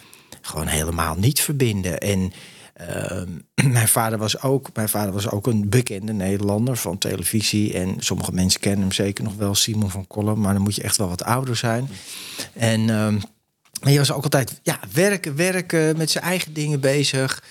[0.40, 1.98] gewoon helemaal niet verbinden.
[1.98, 2.32] En
[3.76, 7.74] mijn, vader was ook, mijn vader was ook een bekende Nederlander van televisie.
[7.74, 10.40] En sommige mensen kennen hem zeker nog wel, Simon van Kolm.
[10.40, 11.88] Maar dan moet je echt wel wat ouder zijn.
[12.52, 13.14] En uh,
[13.80, 17.42] hij was ook altijd ja, werken, werken, met zijn eigen dingen bezig.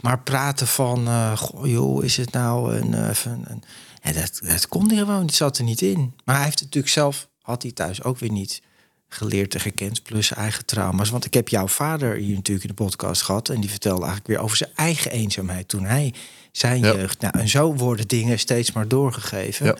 [0.00, 2.92] Maar praten van, uh, goh, joh, is het nou een...
[2.92, 3.62] Een,
[4.02, 6.14] ja, dat, dat kon hij gewoon, het zat er niet in.
[6.24, 8.62] Maar hij heeft het natuurlijk zelf, had hij thuis ook weer niet
[9.08, 11.10] geleerd en gekend, plus eigen trauma's.
[11.10, 13.48] Want ik heb jouw vader hier natuurlijk in de podcast gehad.
[13.48, 16.14] En die vertelde eigenlijk weer over zijn eigen eenzaamheid toen hij
[16.52, 17.20] zijn jeugd.
[17.20, 19.66] Nou, en zo worden dingen steeds maar doorgegeven.
[19.66, 19.76] Ja.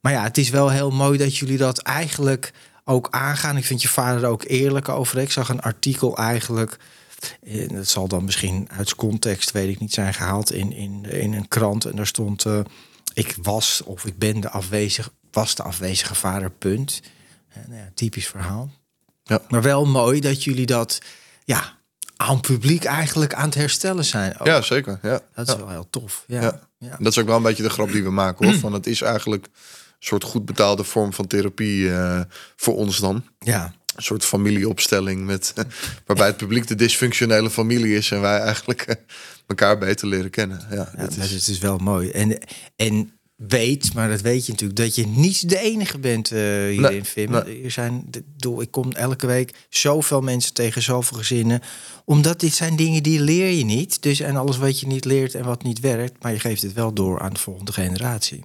[0.00, 2.52] Maar ja, het is wel heel mooi dat jullie dat eigenlijk
[2.84, 3.56] ook aangaan.
[3.56, 5.18] Ik vind je vader er ook eerlijk over.
[5.18, 6.78] Ik zag een artikel eigenlijk.
[7.42, 11.32] En dat zal dan misschien uit context, weet ik niet, zijn gehaald in, in, in
[11.32, 11.84] een krant.
[11.84, 12.60] En daar stond: uh,
[13.14, 17.00] Ik was of ik ben de afwezig, was de afwezige vader, punt.
[17.68, 18.70] Nou ja, typisch verhaal.
[19.22, 19.42] Ja.
[19.48, 20.98] Maar wel mooi dat jullie dat
[21.44, 21.78] ja,
[22.16, 24.38] aan publiek eigenlijk aan het herstellen zijn.
[24.38, 24.46] Ook.
[24.46, 24.98] Ja, zeker.
[25.02, 25.20] Ja.
[25.34, 26.24] Dat is wel heel tof.
[26.26, 26.60] Ja.
[26.78, 26.96] ja.
[26.98, 28.46] Dat is ook wel een beetje de grap die we maken.
[28.46, 28.54] Hoor.
[28.66, 29.52] Van het is eigenlijk een
[29.98, 32.20] soort goed betaalde vorm van therapie uh,
[32.56, 33.24] voor ons dan.
[33.38, 33.74] Ja.
[33.96, 35.52] een soort familieopstelling met
[36.06, 38.96] waarbij het publiek de dysfunctionele familie is en wij eigenlijk
[39.46, 40.66] elkaar beter leren kennen.
[40.70, 41.30] Ja, dat is...
[41.30, 42.10] het is wel mooi.
[42.10, 42.38] En,
[42.76, 43.12] en
[43.48, 47.04] weet, maar dat weet je natuurlijk, dat je niet de enige bent uh, hier in
[47.04, 47.34] Vim.
[47.34, 48.10] Er zijn,
[48.58, 51.60] ik kom elke week zoveel mensen tegen zoveel gezinnen.
[52.04, 54.02] Omdat dit zijn dingen die leer je niet.
[54.02, 56.72] Dus en alles wat je niet leert en wat niet werkt, maar je geeft het
[56.72, 58.44] wel door aan de volgende generatie.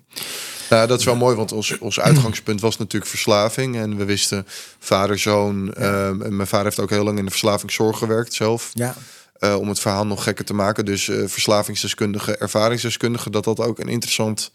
[0.70, 3.76] Nou, dat is wel mooi, want ons, ons uitgangspunt was natuurlijk verslaving.
[3.78, 4.46] En we wisten
[4.80, 5.74] vader, zoon.
[5.74, 8.72] Ehm, en mijn vader heeft ook heel lang in de verslavingszorg gewerkt zelf.
[8.74, 8.96] Ja.
[9.40, 10.86] Uh, om het verhaal nog gekker te maken.
[10.86, 14.52] Dus uh, verslavingsdeskundige, ervaringsdeskundige, dat dat ook een interessant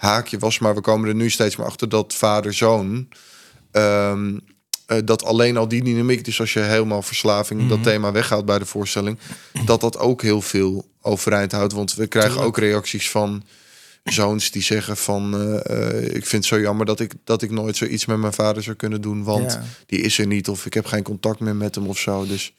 [0.00, 0.58] haakje was.
[0.58, 3.08] Maar we komen er nu steeds meer achter dat vader-zoon.
[3.72, 4.38] Ehm,
[4.86, 7.86] eh, dat alleen al die dynamiek, dus als je helemaal verslaving, dat mhm.
[7.86, 9.18] thema weghaalt bij de voorstelling,
[9.64, 11.72] dat dat ook heel veel overeind houdt.
[11.72, 13.42] Want we krijgen ook reacties van
[14.04, 17.76] zoons die zeggen van uh, ik vind het zo jammer dat ik dat ik nooit
[17.76, 20.86] zoiets met mijn vader zou kunnen doen, want die is er niet of ik heb
[20.86, 22.26] geen contact meer met hem of zo.
[22.26, 22.52] Dus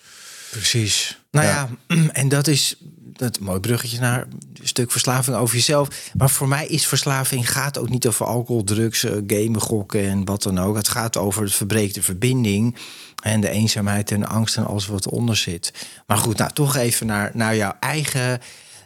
[0.51, 1.19] precies.
[1.31, 1.69] Nou ja,
[2.11, 2.75] en dat is
[3.13, 6.11] dat mooi bruggetje naar een stuk verslaving over jezelf.
[6.17, 10.25] Maar voor mij is verslaving gaat ook niet over alcohol, drugs, eh, gamen, gokken en
[10.25, 10.75] wat dan ook.
[10.75, 12.75] Het gaat over het verbreekte verbinding
[13.23, 15.73] en de eenzaamheid en angst en alles wat eronder zit.
[16.07, 18.39] Maar goed, nou toch even naar, naar jouw eigen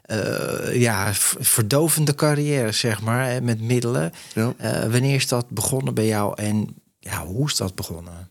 [0.05, 4.11] uh, ja, verdovende carrière, zeg maar, met middelen.
[4.33, 4.53] Ja.
[4.61, 8.29] Uh, wanneer is dat begonnen bij jou en ja, hoe is dat begonnen?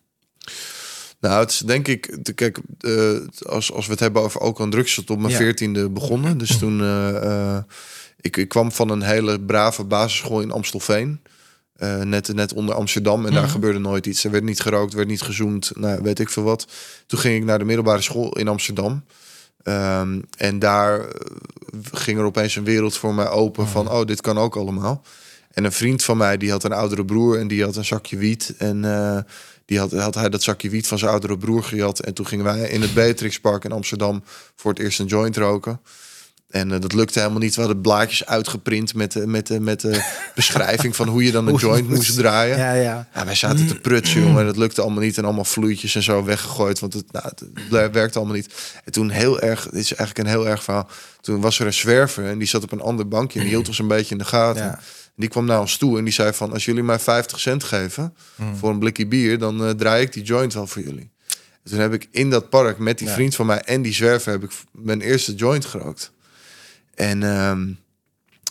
[1.24, 4.70] Nou, het is denk ik, kijk, uh, als, als we het hebben over ook aan
[4.70, 6.38] drugs, op mijn veertiende begonnen.
[6.38, 7.58] Dus toen, uh,
[8.20, 11.20] ik, ik kwam van een hele brave basisschool in Amstelveen.
[12.02, 13.26] net, net onder Amsterdam.
[13.26, 13.52] En daar mhm.
[13.52, 14.24] gebeurde nooit iets.
[14.24, 15.72] Er werd niet gerookt, werd niet gezoomd.
[15.74, 16.66] Nou, weet ik veel wat.
[17.06, 19.04] Toen ging ik naar de middelbare school in Amsterdam.
[19.62, 21.06] Um, en daar
[21.92, 25.04] ging er opeens een wereld voor mij open van, oh, dit kan ook allemaal.
[25.50, 28.16] En een vriend van mij, die had een oudere broer en die had een zakje
[28.16, 28.54] wiet.
[28.58, 28.84] En
[29.64, 32.00] die had, had hij dat zakje wiet van zijn oudere broer gehad.
[32.00, 34.24] En toen gingen wij in het Beatrixpark in Amsterdam
[34.56, 35.80] voor het eerst een joint roken.
[36.54, 37.54] En uh, dat lukte helemaal niet.
[37.54, 41.46] We hadden blaadjes uitgeprint met, uh, met, uh, met de beschrijving van hoe je dan
[41.46, 42.58] een joint moest draaien.
[42.58, 43.08] Ja, ja.
[43.14, 44.46] ja wij zaten te prutsen, jongen.
[44.46, 45.18] Dat lukte allemaal niet.
[45.18, 46.78] En allemaal vloeitjes en zo weggegooid.
[46.78, 47.26] Want het, nou,
[47.70, 48.54] het werkte allemaal niet.
[48.84, 50.88] En toen heel erg, dit is eigenlijk een heel erg verhaal.
[51.20, 53.38] Toen was er een zwerver en die zat op een ander bankje.
[53.38, 54.64] En die hield ons een beetje in de gaten.
[54.64, 54.80] Ja
[55.16, 56.52] die kwam naar ons toe en die zei van...
[56.52, 58.56] als jullie mij 50 cent geven hmm.
[58.56, 59.38] voor een blikje bier...
[59.38, 61.10] dan uh, draai ik die joint wel voor jullie.
[61.62, 64.32] En toen heb ik in dat park met die vriend van mij en die zwerver...
[64.32, 66.12] heb ik mijn eerste joint gerookt.
[66.94, 67.68] En, ehm,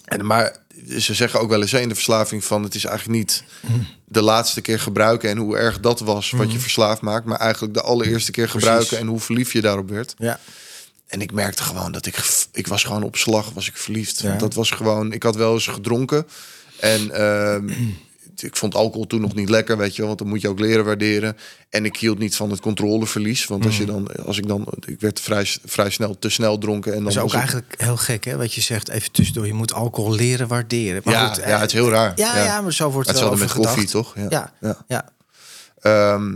[0.05, 0.57] en maar
[0.99, 2.63] ze zeggen ook wel eens in de verslaving van...
[2.63, 3.87] het is eigenlijk niet hmm.
[4.05, 5.29] de laatste keer gebruiken...
[5.29, 6.61] en hoe erg dat was wat je hmm.
[6.61, 7.25] verslaafd maakt...
[7.25, 8.97] maar eigenlijk de allereerste keer gebruiken...
[8.97, 10.13] en hoe verliefd je daarop werd.
[10.17, 10.39] Ja.
[11.13, 14.21] En ik merkte gewoon dat ik, ik was gewoon op slag, was ik verliefd.
[14.21, 16.27] Want dat was gewoon, ik had wel eens gedronken.
[16.79, 17.69] En ehm,
[18.49, 20.59] ik vond alcohol toen nog niet lekker, weet je wel, want dan moet je ook
[20.59, 21.37] leren waarderen.
[21.69, 23.89] En ik hield niet van het controleverlies, want als je mm.
[23.89, 26.91] dan, als ik dan, ik werd vrij, vrij snel te snel dronken.
[26.91, 29.53] En dan dat is ook eigenlijk heel gek, hè, wat je zegt, even tussendoor, je
[29.53, 31.01] moet alcohol leren waarderen.
[31.03, 32.11] Maar ja, goed, ja, het is heel raar.
[32.15, 34.15] Ja, ja, maar zo wordt het, wel met koffie, toch?
[34.29, 34.83] Ja, ja.
[34.87, 35.09] ja.
[35.81, 36.35] Ehm,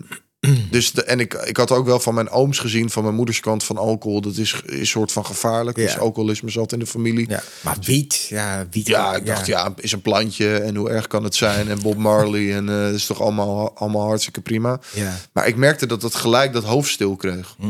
[0.71, 3.39] dus de, en ik, ik had ook wel van mijn ooms gezien, van mijn moeders
[3.39, 4.21] kant van alcohol.
[4.21, 5.77] Dat is een soort van gevaarlijk.
[5.77, 5.83] Ja.
[5.83, 7.29] Dus alcoholisme zat in de familie.
[7.29, 8.88] Ja, maar wiet, ja, wiet.
[8.88, 9.73] Ja, ik dacht, ja.
[9.75, 11.69] is een plantje en hoe erg kan het zijn?
[11.69, 14.79] En Bob Marley en uh, is toch allemaal, allemaal hartstikke prima.
[14.93, 15.17] Ja.
[15.31, 17.55] Maar ik merkte dat dat gelijk dat hoofd stil kreeg.
[17.60, 17.65] Hm.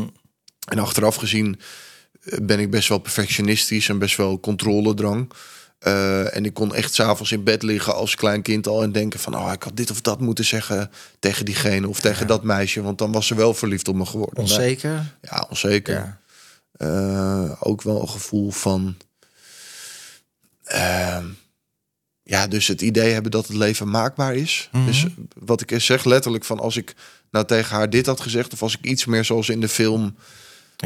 [0.68, 1.60] En achteraf gezien
[2.22, 5.32] eh, ben ik best wel perfectionistisch en best wel controledrang.
[5.86, 9.20] Uh, en ik kon echt s'avonds in bed liggen als klein kind al en denken
[9.20, 12.82] van, oh, ik had dit of dat moeten zeggen tegen diegene of tegen dat meisje,
[12.82, 14.42] want dan was ze wel verliefd op me geworden.
[14.42, 15.16] Onzeker?
[15.22, 15.94] Ja, onzeker.
[15.94, 16.20] Ja.
[16.78, 18.96] Uh, ook wel een gevoel van,
[20.72, 21.24] uh,
[22.22, 24.68] ja, dus het idee hebben dat het leven maakbaar is.
[24.72, 24.90] Mm -hmm.
[24.90, 26.94] Dus wat ik zeg letterlijk van, als ik
[27.30, 30.16] nou tegen haar dit had gezegd of als ik iets meer zoals in de film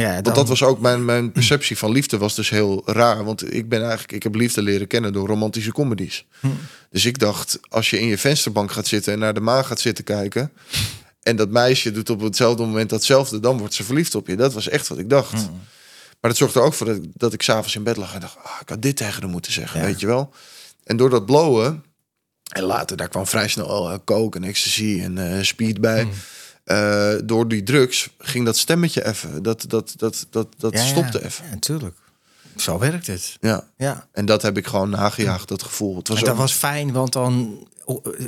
[0.00, 0.22] ja, dan...
[0.22, 3.24] Want dat was ook mijn, mijn perceptie van liefde was dus heel raar.
[3.24, 6.26] Want ik ben eigenlijk, ik heb liefde leren kennen door romantische comedies.
[6.40, 6.46] Hm.
[6.90, 9.81] Dus ik dacht, als je in je vensterbank gaat zitten en naar de maan gaat
[9.81, 10.52] zitten kijken.
[11.22, 14.37] En dat meisje doet op hetzelfde moment datzelfde, dan wordt ze verliefd op je.
[14.37, 15.33] Dat was echt wat ik dacht.
[15.33, 15.50] Hm.
[16.20, 18.61] Maar dat zorgde ook voor dat, dat ik s'avonds in bed lag en dacht, ah,
[18.61, 20.33] ik had dit tegen hem moeten zeggen, weet je wel.
[20.85, 21.85] En door dat blowen,
[22.52, 26.02] en later daar kwam vrij snel uh, coke en ecstasy en uh, speed bij.
[26.02, 26.09] Hm.
[26.64, 29.42] Uh, door die drugs ging dat stemmetje even.
[29.42, 31.44] Dat, dat, dat, dat, dat stopte even.
[31.44, 31.96] Ja, natuurlijk.
[32.57, 33.37] Zo werkt het.
[33.40, 33.68] Ja.
[33.77, 34.09] ja.
[34.12, 35.96] En dat heb ik gewoon nagejaagd, dat gevoel.
[35.96, 37.59] Het was dat was fijn, want dan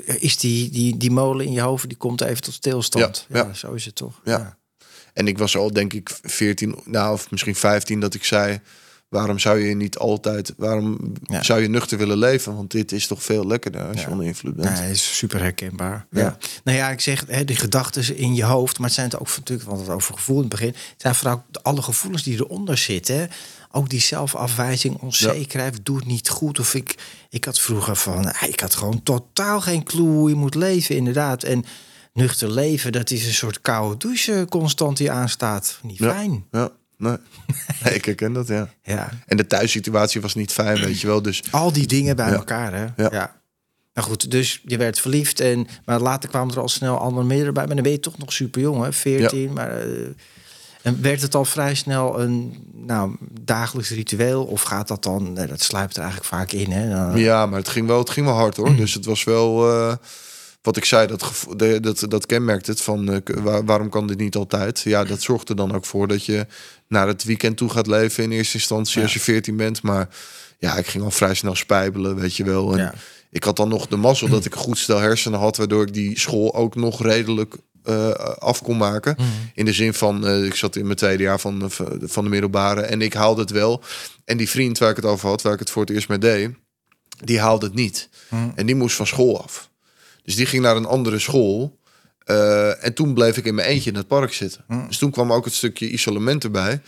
[0.05, 3.27] is die, die, die molen in je hoofd, die komt even tot stilstand.
[3.29, 3.55] Ja, ja.
[3.55, 4.21] zo is het toch.
[4.25, 4.57] Ja.
[5.13, 8.61] En ik was al, denk ik, 14, nou, of misschien 15, dat ik zei
[9.15, 12.57] waarom zou je niet altijd, waarom zou je nuchter willen leven?
[12.57, 14.79] Want dit is toch veel lekkerder als je onder invloed bent.
[14.79, 16.07] Ja, is super herkenbaar.
[16.11, 16.37] Ja.
[16.65, 19.37] Nou ja, ik zeg, hè, die gedachten in je hoofd, maar het zijn het ook
[19.37, 22.79] natuurlijk, want het over gevoel in het begin, het zijn vooral alle gevoelens die eronder
[22.79, 23.31] zitten.
[23.71, 26.59] Ook die zelfafwijzing, onzekerheid, doe het niet goed.
[26.59, 26.95] Of ik,
[27.31, 31.43] ik had vroeger van, ik had gewoon totaal geen clue hoe je moet leven, inderdaad.
[31.43, 31.65] En
[32.13, 35.79] nuchter leven, dat is een soort koude douche constant die aanstaat.
[35.83, 36.45] Niet fijn.
[36.51, 36.71] Ja.
[36.97, 37.17] Nee.
[37.95, 38.69] ik herken dat, ja.
[38.83, 39.11] ja.
[39.27, 41.23] En de thuissituatie was niet fijn, weet je wel.
[41.23, 41.43] Dus...
[41.51, 42.87] Al die dingen bij elkaar, hè?
[43.03, 43.09] Ja.
[43.13, 43.43] ja.
[43.95, 45.41] Nou goed, dus je werd verliefd.
[45.41, 47.67] En, maar later kwamen er al snel andere meerdere bij.
[47.67, 48.93] Maar dan ben je toch nog super jong, hè?
[48.93, 49.53] 14.
[49.53, 50.07] Maar, uh,
[50.83, 54.45] en werd het al vrij snel een nou, dagelijks ritueel?
[54.45, 55.33] Of gaat dat dan...
[55.33, 57.15] Nee, dat sluipt er eigenlijk vaak in, hè?
[57.15, 58.77] Ja, maar het ging wel, het ging wel hard, hoor.
[58.77, 59.69] dus het was wel...
[59.71, 59.95] Uh
[60.65, 61.47] wat ik zei, dat,
[61.81, 64.81] dat, dat kenmerkt het van uh, waarom kan dit niet altijd?
[64.81, 66.47] Ja, dat zorgt er dan ook voor dat je
[66.89, 69.83] naar het weekend toe gaat leven in eerste instantie als je 14 bent.
[69.83, 70.09] Maar
[70.59, 72.79] ja, ik ging al vrij snel spijbelen, weet je wel.
[72.79, 72.95] En
[73.31, 75.95] Ik had dan nog de mazzel dat ik een goed stel hersenen had, waardoor ik
[75.95, 79.15] die school ook nog redelijk uh, af kon maken.
[79.19, 79.29] Mhm.
[79.55, 81.71] In de zin van, uh, ik zat in mijn tweede jaar van,
[82.03, 83.83] van de middelbare en ik haalde het wel.
[84.25, 86.19] En die vriend waar ik het over had, waar ik het voor het eerst mee
[86.19, 86.51] deed,
[87.25, 88.09] die haalde het niet.
[88.29, 88.51] Mhm.
[88.55, 89.73] En die moest van school af.
[90.25, 91.79] Dus die ging naar een andere school.
[92.27, 94.65] Uh, en toen bleef ik in mijn eentje in het park zitten.
[94.67, 94.87] Hm.
[94.87, 96.81] Dus toen kwam ook het stukje isolement erbij.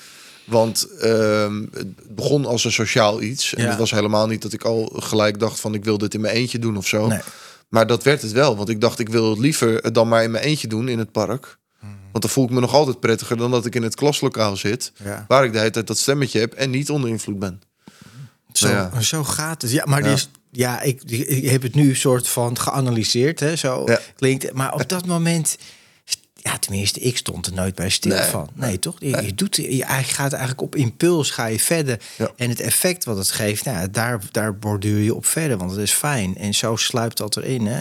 [0.44, 3.54] Want uh, het begon als een sociaal iets.
[3.54, 6.20] En het was helemaal niet dat ik al gelijk dacht van ik wil dit in
[6.20, 7.06] mijn eentje doen of zo.
[7.06, 7.20] Nee.
[7.68, 8.56] Maar dat werd het wel.
[8.56, 11.12] Want ik dacht ik wil het liever dan maar in mijn eentje doen in het
[11.12, 11.58] park.
[11.78, 11.86] Hm.
[11.86, 14.92] Want dan voel ik me nog altijd prettiger dan dat ik in het klaslokaal zit.
[15.28, 17.60] Waar ik de hele tijd dat stemmetje heb en niet onder invloed ben.
[18.52, 19.00] Zo, ja.
[19.00, 19.70] zo gaat het.
[19.70, 20.02] Ja, maar.
[20.02, 23.84] Die is, ja, ik, ik heb het nu soort van geanalyseerd, hè, zo
[24.16, 24.52] klinkt.
[24.52, 25.58] Maar op dat moment
[26.46, 28.48] ja, tenminste, ik stond er nooit bij stil van.
[28.54, 28.96] Nee, toch?
[28.98, 32.00] Je, je, doet, je gaat eigenlijk op impuls, ga je verder.
[32.36, 35.80] En het effect wat het geeft, nou, daar, daar borduur je op verder, want het
[35.80, 36.36] is fijn.
[36.36, 37.66] En zo sluipt dat erin.
[37.66, 37.80] Hè?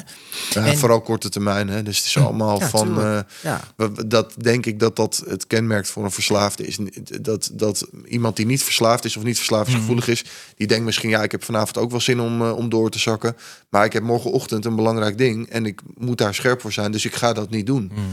[0.49, 1.67] Ja, en, vooral korte termijn.
[1.67, 1.83] Hè?
[1.83, 2.99] Dus het is allemaal van.
[2.99, 3.61] Uh, ja.
[4.05, 6.77] Dat denk ik dat dat het kenmerkt voor een verslaafde is.
[7.21, 10.11] Dat, dat iemand die niet verslaafd is of niet verslavingsgevoelig mhm.
[10.11, 10.23] is,
[10.55, 12.99] die denkt misschien, ja, ik heb vanavond ook wel zin om, uh, om door te
[12.99, 13.35] zakken.
[13.69, 16.91] Maar ik heb morgenochtend een belangrijk ding en ik moet daar scherp voor zijn.
[16.91, 17.91] Dus ik ga dat niet doen.
[17.93, 18.03] Mm.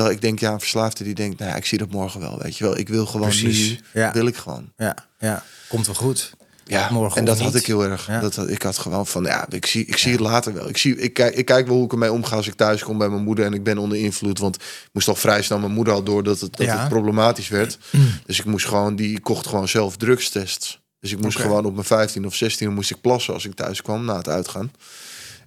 [0.00, 2.38] Terwijl ik denk, ja, een verslaafde die denkt, nou ja, ik zie dat morgen wel.
[2.38, 3.68] Weet je wel, ik wil gewoon Precies.
[3.68, 4.12] nu, ja.
[4.12, 4.72] wil ik gewoon.
[4.76, 6.32] Ja, ja, komt wel goed.
[6.64, 8.06] Ja, morgen en dat had ik heel erg.
[8.06, 8.20] Ja.
[8.20, 10.68] Dat, ik had gewoon van, ja, ik zie, ik zie het later wel.
[10.68, 12.98] Ik, zie, ik, kijk, ik kijk wel hoe ik ermee omga als ik thuis kom
[12.98, 14.38] bij mijn moeder en ik ben onder invloed.
[14.38, 17.48] Want ik moest al vrij snel mijn moeder al door dat het, dat het problematisch
[17.48, 17.78] werd.
[18.26, 20.80] Dus ik moest gewoon, die kocht gewoon zelf drugstests.
[21.00, 23.82] Dus ik moest gewoon op mijn 15 of 16 moest ik plassen als ik thuis
[23.82, 24.72] kwam na het uitgaan.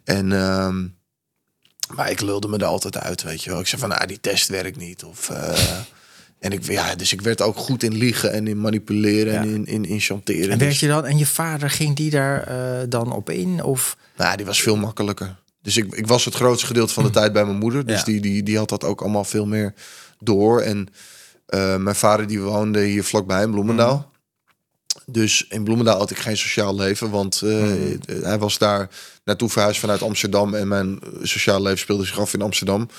[0.04, 0.86] En ehm,
[1.96, 3.60] maar ik lulde me er altijd uit, weet je wel.
[3.60, 5.04] Ik zei van, ah, die test werkt niet.
[5.04, 5.60] Of, uh,
[6.40, 9.66] en ik, ja, dus ik werd ook goed in liegen en in manipuleren en in,
[9.66, 10.50] in, in chanteren.
[10.50, 13.64] En werd je dan, en je vader ging die daar uh, dan op in?
[13.64, 13.98] Of?
[14.18, 15.36] Nou, die was veel makkelijker.
[15.62, 17.86] Dus ik, ik was het grootste gedeelte van de tijd bij mijn moeder.
[17.86, 19.74] Dus die, die, die had dat ook allemaal veel meer
[20.20, 20.62] door.
[20.62, 20.88] En
[21.50, 23.96] uh, mijn vader die woonde hier vlakbij in Bloemendaal.
[23.96, 24.13] Mm.
[25.06, 28.00] Dus in Bloemendaal had ik geen sociaal leven, want uh, mm.
[28.08, 28.90] hij was daar
[29.24, 32.90] naartoe verhuisd vanuit Amsterdam en mijn sociaal leven speelde zich af in Amsterdam.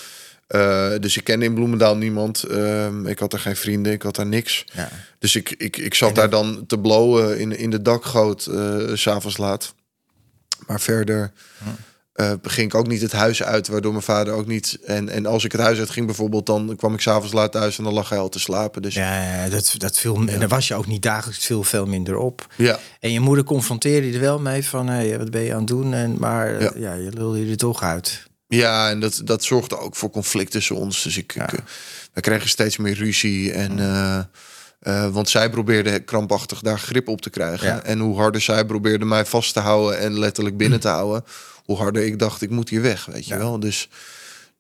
[0.49, 2.45] Uh, dus ik kende in Bloemendaal niemand.
[2.51, 4.65] Uh, ik had er geen vrienden, ik had daar niks.
[4.73, 4.91] Ja.
[5.19, 9.37] Dus ik, ik, ik zat daar dan te blowen in, in de dakgoot, uh, s'avonds
[9.37, 9.75] laat.
[10.67, 11.33] Maar verder...
[11.59, 11.71] Hm
[12.15, 14.79] uh, ging ik ook niet het huis uit, waardoor mijn vader ook niet.
[14.85, 17.79] En, en als ik het huis uit ging bijvoorbeeld, dan kwam ik s'avonds laat thuis
[17.79, 18.83] en dan lag hij al te slapen.
[18.83, 20.17] Dus ja, dat, dat viel.
[20.17, 22.47] En dan was je ook niet dagelijks veel, veel minder op.
[22.57, 22.79] Ja.
[23.01, 25.59] En je moeder confronteerde je er wel mee van, hé, hey, wat ben je aan
[25.59, 25.95] het doen?
[25.95, 28.27] En maar ja, ja je lulde je er toch uit.
[28.49, 31.03] Ja, en dat, dat zorgde ook voor conflict tussen ons.
[31.03, 31.63] Dus ik, ik
[32.13, 33.79] we kregen steeds meer ruzie en.
[33.79, 34.19] Uh,
[34.83, 37.85] uh, want zij probeerde krampachtig daar grip op te krijgen.
[37.85, 41.25] En hoe harder zij probeerde mij vast te houden en letterlijk binnen te houden,
[41.65, 43.61] hoe harder ik dacht, ik moet hier weg, weet je wel.
[43.61, 43.89] Dus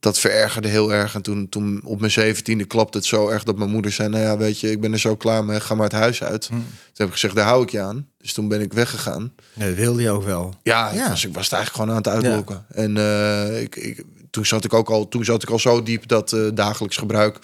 [0.05, 1.15] dat verergerde heel erg.
[1.15, 4.09] En toen, toen op mijn zeventiende klapte het zo erg dat mijn moeder zei...
[4.09, 6.47] nou ja, weet je, ik ben er zo klaar mee, ga maar het huis uit.
[6.47, 6.53] Hm.
[6.53, 6.65] Toen
[6.95, 8.09] heb ik gezegd, daar hou ik je aan.
[8.19, 9.33] Dus toen ben ik weggegaan.
[9.53, 10.55] Nee, wilde je ook wel.
[10.63, 11.09] Ja, ja.
[11.09, 12.65] Was, ik was het eigenlijk gewoon aan het uitlokken.
[12.69, 16.09] En uh, ik, ik, toen zat ik ook al, toen zat ik al zo diep
[16.09, 17.39] dat uh, dagelijks gebruik,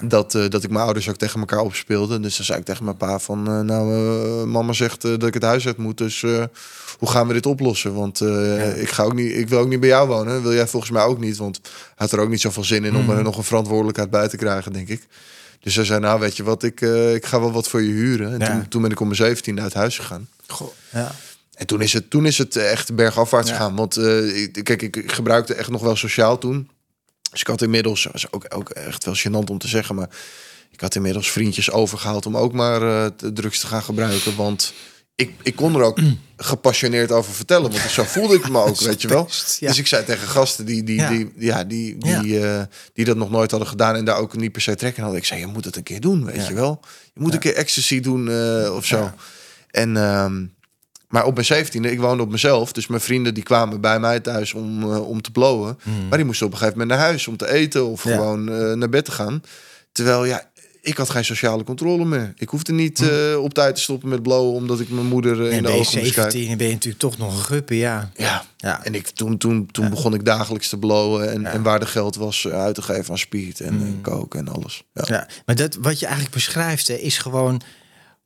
[0.00, 2.20] dat, uh, dat ik mijn ouders ook tegen elkaar opspeelde.
[2.20, 3.86] Dus dan zei ik tegen mijn pa van, uh, nou,
[4.46, 6.20] mama zegt dat ik het huis uit moet, dus
[6.98, 7.94] hoe gaan we dit oplossen?
[7.94, 8.20] Want
[8.76, 10.42] ik ga ook niet, ik wil ook niet bij jou wonen.
[10.42, 11.36] Wil jij volgens mij ook niet?
[11.36, 11.60] Want
[11.96, 13.24] had er ook niet zoveel zin in om er mhm.
[13.24, 15.06] nog een verantwoordelijkheid bij te krijgen, denk ik.
[15.60, 16.80] Dus hij zei, nou weet je wat, ik,
[17.14, 18.40] ik ga wel wat voor je huren.
[18.40, 20.28] En toen, toen ben ik om mijn 17 uit huis gegaan.
[20.46, 21.12] Goh, ja.
[21.52, 23.56] En toen is het, toen is het echt bergafwaarts ja.
[23.56, 23.76] gegaan.
[23.76, 26.70] Want uh, kijk, ik gebruikte echt nog wel sociaal toen.
[27.30, 30.08] Dus ik had inmiddels, was ook, ook echt wel gênant om te zeggen, maar
[30.70, 34.36] ik had inmiddels vriendjes overgehaald om ook maar uh, drugs te gaan gebruiken.
[34.36, 34.72] Want
[35.14, 35.98] ik, ik kon er ook
[36.36, 37.70] gepassioneerd over vertellen.
[37.70, 39.24] Want zo voelde ik me ook, weet je wel.
[39.60, 42.62] Dus ik zei tegen gasten die, die, die, ja, die, die, uh,
[42.92, 45.20] die dat nog nooit hadden gedaan en daar ook niet per se trekken hadden.
[45.20, 46.80] Ik zei, je moet het een keer doen, weet je wel.
[47.14, 49.12] Je moet een keer ecstasy doen uh, of zo.
[49.70, 50.54] En, um,
[51.12, 52.72] maar op mijn zeventiende, ik woonde op mezelf.
[52.72, 55.78] Dus mijn vrienden die kwamen bij mij thuis om, uh, om te blowen.
[55.82, 56.08] Mm.
[56.08, 58.44] Maar die moesten op een gegeven moment naar huis om te eten of gewoon
[58.78, 59.42] naar bed te gaan.
[59.92, 60.50] Terwijl ja,
[60.82, 62.32] ik had geen sociale controle meer.
[62.36, 65.56] Ik hoefde niet uh, op tijd te stoppen met blowen omdat ik mijn moeder uh,
[65.56, 66.48] in de ogen moest kijken.
[66.48, 68.10] En ben je natuurlijk toch nog een guppe, ja.
[68.16, 68.84] Ja, ja.
[68.84, 71.32] en ik, toen, toen, toen begon ik dagelijks te blowen.
[71.32, 73.82] En, en waar de geld was uit te geven aan speed en, mm.
[73.82, 74.84] en koken en alles.
[74.94, 75.04] Ja.
[75.06, 75.28] ja.
[75.46, 77.62] maar dat wat je eigenlijk beschrijft hè, is gewoon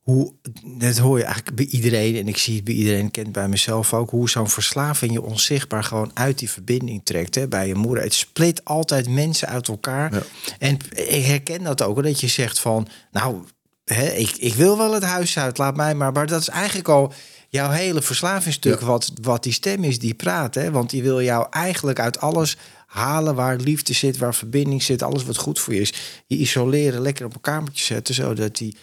[0.07, 0.33] hoe,
[0.79, 3.95] dat hoor je eigenlijk bij iedereen, en ik zie het bij iedereen, kent bij mezelf
[3.95, 8.03] ook, hoe zo'n verslaving je onzichtbaar gewoon uit die verbinding trekt hè, bij je moeder.
[8.03, 10.15] Het split altijd mensen uit elkaar.
[10.15, 10.23] Ja.
[10.59, 13.45] En ik herken dat ook, dat je zegt van, nou,
[13.85, 16.13] hè, ik, ik wil wel het huis uit, laat mij maar.
[16.13, 17.13] Maar dat is eigenlijk al
[17.49, 20.55] jouw hele verslavingstuk, wat, wat die stem is die praat.
[20.55, 20.71] Hè?
[20.71, 25.25] Want die wil jou eigenlijk uit alles halen waar liefde zit, waar verbinding zit, alles
[25.25, 25.93] wat goed voor je is.
[26.27, 28.77] Je isoleren, lekker op een kamertje zetten, zodat die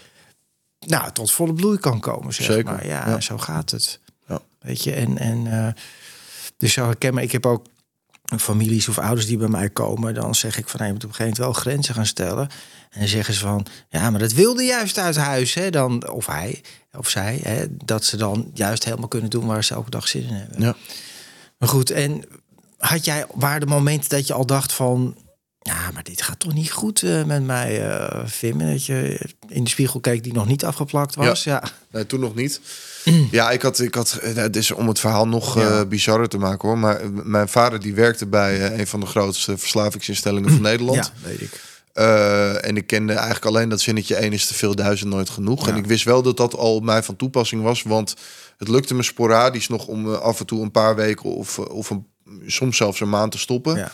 [0.85, 2.33] nou, tot volle bloei kan komen.
[2.33, 2.73] Zeg Zeker.
[2.73, 2.87] Maar.
[2.87, 3.99] Ja, zo gaat het.
[4.27, 4.41] Ja.
[4.59, 5.67] Weet je, en, en uh,
[6.57, 7.23] dus zo herken maar.
[7.23, 7.65] Ik heb ook
[8.39, 10.13] families of ouders die bij mij komen.
[10.13, 12.49] Dan zeg ik van, hey, je moet op een gegeven moment wel grenzen gaan stellen.
[12.89, 15.53] En dan zeggen ze van, ja, maar dat wilde juist uit huis.
[15.53, 17.39] Hè, dan, of hij, of zij.
[17.43, 20.61] Hè, dat ze dan juist helemaal kunnen doen waar ze elke dag zin in hebben.
[20.61, 20.75] Ja.
[21.57, 22.23] Maar goed, en
[22.77, 25.15] had jij, waar de momenten dat je al dacht van...
[25.63, 28.59] Ja, maar dit gaat toch niet goed uh, met mij, uh, Vim.
[28.59, 31.43] Dat je in de spiegel keek die nog niet afgeplakt was.
[31.43, 32.61] Ja, Nee, toen nog niet.
[33.31, 35.79] Ja, ik had, ik had, het is om het verhaal nog ja.
[35.79, 36.77] uh, bizarrer te maken hoor.
[36.77, 41.11] Maar mijn vader die werkte bij een van de grootste verslavingsinstellingen van Nederland.
[41.15, 41.59] Ja, weet ik.
[42.63, 45.67] en ik kende eigenlijk alleen dat zinnetje één is te veel, duizend nooit genoeg.
[45.67, 47.83] En ik wist wel dat dat al mij van toepassing was.
[47.83, 48.15] Want
[48.57, 52.05] het lukte me sporadisch nog om af en toe een paar weken of, of een,
[52.45, 53.75] soms zelfs een maand te stoppen.
[53.75, 53.91] Ja.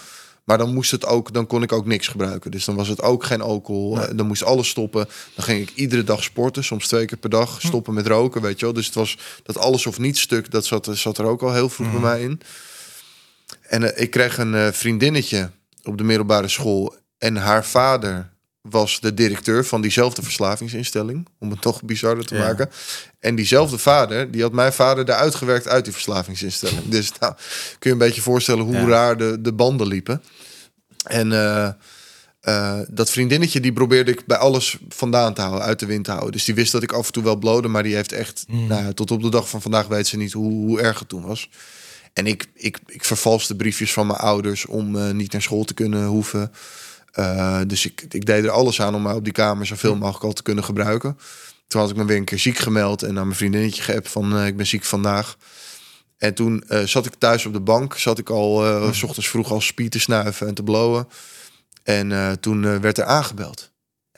[0.50, 2.52] Maar dan moest het ook, dan kon ik ook niks gebruiken.
[2.52, 4.00] Dus dan was het ook geen alcohol.
[4.16, 5.08] Dan moest alles stoppen.
[5.36, 7.62] Dan ging ik iedere dag sporten, soms twee keer per dag.
[7.62, 7.68] Hm.
[7.68, 8.74] Stoppen met roken, weet je wel.
[8.74, 11.70] Dus het was dat alles of niets stuk, dat zat, zat er ook al heel
[11.70, 12.06] vroeg bij hm.
[12.06, 12.42] mij in.
[13.62, 15.50] En uh, ik kreeg een uh, vriendinnetje
[15.84, 16.96] op de middelbare school.
[17.18, 18.30] En haar vader
[18.62, 21.28] was de directeur van diezelfde verslavingsinstelling.
[21.40, 22.70] Om het toch bizarder te maken.
[23.20, 26.88] En diezelfde vader, die had mijn vader eruit gewerkt uit die verslavingsinstelling.
[26.96, 27.34] Dus nou,
[27.80, 30.22] kun je een beetje voorstellen hoe raar de, de banden liepen.
[31.10, 31.70] En uh,
[32.44, 36.12] uh, dat vriendinnetje, die probeerde ik bij alles vandaan te houden, uit de wind te
[36.12, 36.32] houden.
[36.32, 38.68] Dus die wist dat ik af en toe wel blode, maar die heeft echt, mm.
[38.68, 41.26] nou, tot op de dag van vandaag weet ze niet hoe, hoe erg het toen
[41.26, 41.50] was.
[42.14, 45.74] En ik, ik, ik vervalste briefjes van mijn ouders om uh, niet naar school te
[45.74, 46.52] kunnen hoeven.
[47.16, 50.00] Uh, dus ik, ik deed er alles aan om mij op die kamer zoveel mm.
[50.00, 51.18] mogelijk al te kunnen gebruiken.
[51.68, 54.38] Toen had ik me weer een keer ziek gemeld en naar mijn vriendinnetje geappt van
[54.38, 55.38] uh, ik ben ziek vandaag.
[56.20, 58.94] En toen uh, zat ik thuis op de bank, zat ik al uh, mm.
[58.94, 61.08] s ochtends vroeg al spier te snuiven en te blowen.
[61.84, 63.72] En toen werd er aangebeld.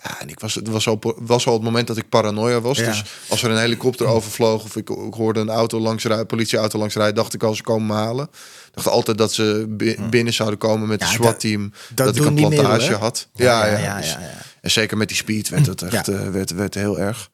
[0.03, 2.77] Ja, en ik was, het was al, was al het moment dat ik paranoia was.
[2.77, 6.79] Dus als er een helikopter overvloog of ik, ik hoorde een auto langs rijden, politieauto
[6.79, 8.29] langs rijden, dacht ik al ze komen me halen.
[8.71, 9.65] dacht altijd dat ze
[10.09, 11.73] binnen zouden komen met een SWAT-team.
[11.93, 13.27] Dat, dat ik een plantage had.
[13.33, 14.19] Ja ja, ja, ja,
[14.61, 17.29] En zeker met die speed werd het echt uh, werd, werd heel erg.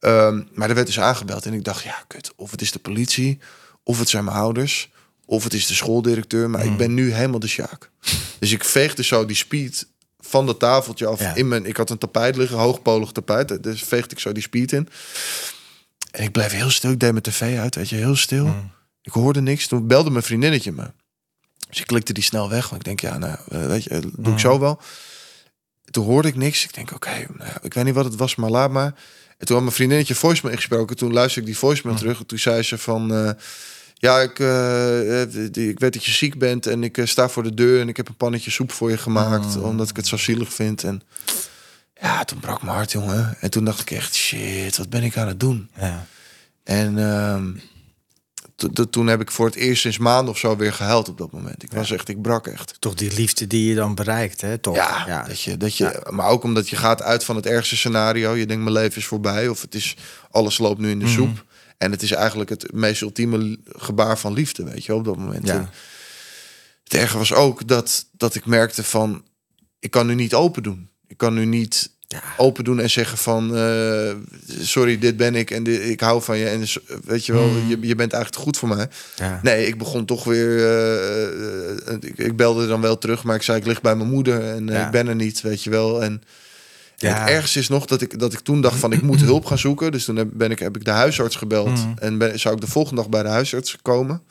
[0.00, 2.78] Um, maar er werd dus aangebeld en ik dacht, ja, kut, of het is de
[2.78, 3.38] politie,
[3.84, 4.90] of het zijn mijn ouders,
[5.26, 6.50] of het is de schooldirecteur.
[6.50, 6.76] Maar ik mm.
[6.76, 7.90] ben nu helemaal de Sjaak.
[8.38, 9.86] Dus ik veegde zo die speed
[10.18, 11.36] van dat tafeltje af.
[11.36, 13.62] In mijn, ik had een tapijt liggen, hoogpolig tapijt.
[13.62, 14.88] Dus veegde ik zo die speed in.
[16.10, 16.90] En ik bleef heel stil.
[16.90, 18.46] Ik deed mijn tv uit, weet je, heel stil.
[18.46, 18.70] Mm.
[19.02, 19.66] Ik hoorde niks.
[19.66, 20.90] Toen belde mijn vriendinnetje me.
[21.68, 22.68] Dus ik klikte die snel weg.
[22.68, 24.38] Want ik denk, ja, nou, eh, weet je, doe ik mm.
[24.38, 24.80] zo wel.
[25.90, 26.64] Toen hoorde ik niks.
[26.64, 28.94] Ik denk, oké, nou, ik weet niet wat het was, maar laat maar.
[29.38, 30.96] En toen had mijn vriendinnetje voicemail ingesproken.
[30.96, 32.00] Toen luisterde ik die voicemail mm.
[32.00, 32.18] terug.
[32.18, 33.12] En toen zei ze van...
[33.12, 33.30] Uh,
[34.04, 35.20] ja, ik, uh,
[35.68, 38.08] ik weet dat je ziek bent en ik sta voor de deur en ik heb
[38.08, 39.62] een pannetje soep voor je gemaakt, mm.
[39.62, 40.84] omdat ik het zo zielig vind.
[40.84, 41.02] En
[42.00, 43.36] ja, toen brak mijn hart, jongen.
[43.40, 45.70] En toen dacht ik echt, shit, wat ben ik aan het doen?
[45.78, 46.06] Ja.
[46.64, 47.42] En uh,
[48.90, 51.62] toen heb ik voor het eerst sinds maanden of zo weer gehuild op dat moment.
[51.62, 52.76] Ik was echt, ik brak echt.
[52.78, 54.58] Toch die liefde die je dan bereikt, hè?
[54.58, 54.76] Toch?
[54.76, 55.22] Ja, ja.
[55.22, 58.34] Dat je, dat je, maar ook omdat je gaat uit van het ergste scenario.
[58.34, 59.48] Je denkt, mijn leven is voorbij.
[59.48, 59.96] Of het is,
[60.30, 61.14] alles loopt nu in de mhm.
[61.14, 61.44] soep.
[61.78, 65.46] En het is eigenlijk het meest ultieme gebaar van liefde, weet je, op dat moment.
[65.46, 65.70] Ja.
[66.84, 69.24] Het erge was ook dat, dat ik merkte van,
[69.78, 70.88] ik kan nu niet open doen.
[71.06, 72.22] Ik kan nu niet ja.
[72.36, 74.12] open doen en zeggen van uh,
[74.60, 76.48] sorry, dit ben ik en dit, ik hou van je.
[76.48, 77.68] En dus, weet je wel, mm.
[77.68, 78.88] je, je bent eigenlijk goed voor mij.
[79.16, 79.40] Ja.
[79.42, 80.48] Nee, ik begon toch weer.
[80.48, 84.42] Uh, ik, ik, belde dan wel terug, maar ik zei ik lig bij mijn moeder
[84.42, 86.02] en ik ben er niet, weet je wel.
[86.02, 86.22] En
[86.96, 87.20] Ja.
[87.20, 89.58] het ergste is nog dat ik, dat ik toen dacht van ik moet hulp gaan
[89.58, 89.92] zoeken.
[89.92, 91.84] Dus toen heb, ben ik, heb ik de huisarts gebeld.
[91.84, 91.94] Mm.
[91.98, 94.22] En ben, zou ik de volgende dag bij de huisarts komen.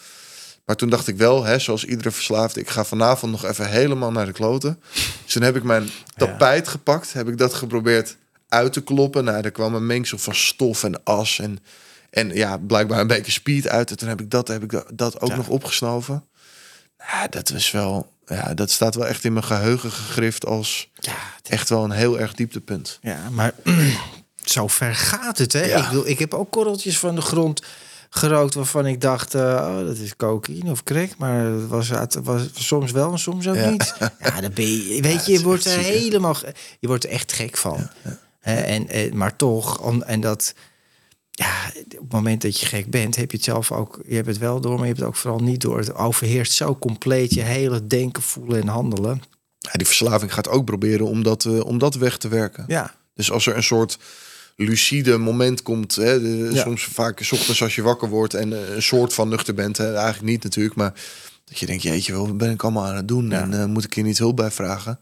[0.66, 4.12] Maar toen dacht ik wel, hè, zoals iedere verslaafde, ik ga vanavond nog even helemaal
[4.12, 4.80] naar de kloten.
[5.24, 9.24] Dus toen heb ik mijn tapijt gepakt, heb ik dat geprobeerd uit te kloppen.
[9.24, 11.60] Nou, er kwam een mengsel van stof en as en,
[12.10, 13.90] en ja, blijkbaar een beetje speed uit.
[13.90, 16.26] En toen heb ik dat, heb ik dat ook nog opgesnoven.
[16.98, 21.16] Ja, dat was wel, ja, dat staat wel echt in mijn geheugen gegrift als ja,
[21.44, 23.00] echt wel een heel erg dieptepunt.
[23.02, 23.54] Ja, maar
[24.44, 25.78] zo ver gaat het, hè?
[25.78, 27.62] Ik, bedoel, ik heb ook korreltjes van de grond
[28.10, 31.10] gerookt waarvan ik dacht, uh, oh, dat is cocaïne of crack.
[31.18, 33.96] Maar het was, het was soms wel en soms ook niet.
[34.20, 36.36] Ja, dan ben je, weet je, je wordt er helemaal,
[36.80, 37.90] je wordt er echt gek van.
[38.40, 40.54] en, en, maar toch, en dat,
[41.36, 44.28] ja, op het moment dat je gek bent, heb je het zelf ook, je hebt
[44.28, 45.78] het wel door, maar je hebt het ook vooral niet door.
[45.78, 49.22] Het overheerst zo compleet je hele denken, voelen en handelen.
[49.58, 52.64] Ja, die verslaving gaat ook proberen om dat, uh, om dat weg te werken.
[52.68, 52.96] Ja.
[53.14, 53.98] Dus als er een soort
[54.56, 55.96] lucide moment komt.
[55.96, 59.54] Hè, Soms vaak s ochtends als je wakker wordt en eh, een soort van nuchter
[59.54, 59.78] bent.
[59.78, 60.94] Hè, eigenlijk niet natuurlijk, maar
[61.46, 63.32] dat je denkt, jeetje, wat ben ik allemaal aan het doen?
[63.32, 65.00] En uh, moet ik hier niet hulp bij vragen?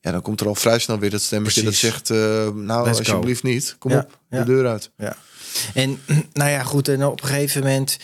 [0.00, 3.76] Ja, dan komt er al vrij snel weer dat stemmetje dat zegt, nou alsjeblieft niet,
[3.78, 4.90] kom op, de deur uit.
[4.96, 5.16] Ja.
[5.74, 6.00] En
[6.32, 7.98] nou ja, goed, en op een gegeven moment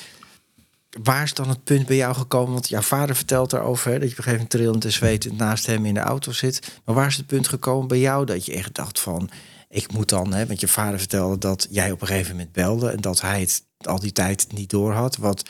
[1.02, 2.52] waar is dan het punt bij jou gekomen?
[2.52, 5.36] Want jouw vader vertelt daarover hè, dat je op een gegeven moment trillend en zwetend
[5.36, 6.72] naast hem in de auto zit.
[6.84, 9.30] Maar waar is het punt gekomen bij jou dat je echt dacht van
[9.68, 12.90] ik moet dan, hè, want je vader vertelde dat jij op een gegeven moment belde
[12.90, 15.16] en dat hij het al die tijd niet door had.
[15.16, 15.42] Wat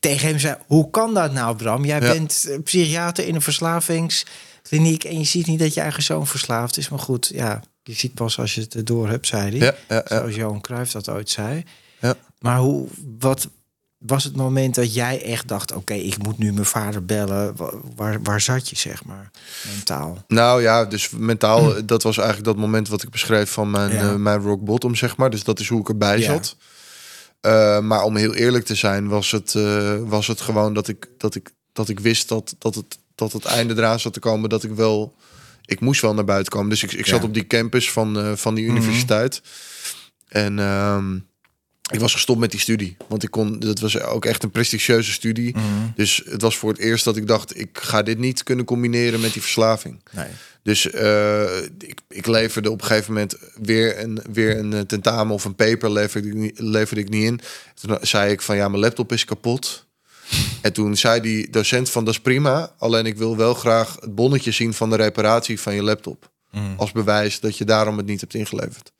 [0.00, 1.84] tegen hem zei: Hoe kan dat nou, Bram?
[1.84, 6.76] Jij bent psychiater in een verslavingskliniek en je ziet niet dat je eigen zoon verslaafd
[6.76, 6.88] is.
[6.88, 9.66] Maar goed, ja, je ziet pas als je het door hebt, zei hij.
[9.66, 11.64] Ja, ja, Zoals Johan Cruijff dat ooit zei.
[12.00, 12.14] Ja.
[12.38, 13.48] Maar hoe, wat,
[13.98, 17.56] was het moment dat jij echt dacht: oké, ik moet nu mijn vader bellen?
[17.96, 19.30] Waar, waar zat je, zeg maar,
[19.74, 20.24] mentaal?
[20.28, 21.86] Nou ja, dus mentaal, hm.
[21.86, 25.16] dat was eigenlijk dat moment wat ik beschreef van mijn, uh, mijn rock bottom, zeg
[25.16, 25.30] maar.
[25.30, 26.56] Dus dat is hoe ik erbij zat.
[27.46, 31.08] Uh, maar om heel eerlijk te zijn, was het, uh, was het gewoon dat ik,
[31.18, 34.48] dat ik, dat ik wist dat, dat, het, dat het einde eraan zat te komen.
[34.48, 35.14] Dat ik wel,
[35.64, 36.70] ik moest wel naar buiten komen.
[36.70, 38.76] Dus ik, ik zat op die campus van, van die mhm.
[38.76, 39.42] universiteit.
[40.28, 40.58] En.
[40.58, 41.04] Uh,
[41.90, 42.96] ik was gestopt met die studie.
[43.08, 45.54] Want ik kon, dat was ook echt een prestigieuze studie.
[45.56, 45.64] Mhm.
[45.94, 49.20] Dus het was voor het eerst dat ik dacht, ik ga dit niet kunnen combineren
[49.20, 50.00] met die verslaving.
[50.10, 50.26] Nee.
[50.62, 55.34] Dus uh, ik, ik leverde op een gegeven moment weer een, weer een eh, tentamen
[55.34, 57.40] of een paper leverde ik, niet, leverde ik niet in.
[57.74, 59.83] Toen zei ik van ja, mijn laptop is kapot.
[60.60, 64.14] En toen zei die docent van dat is prima, alleen ik wil wel graag het
[64.14, 66.32] bonnetje zien van de reparatie van je laptop.
[66.50, 66.64] Mhm.
[66.76, 68.92] Als bewijs dat je daarom het niet hebt ingeleverd.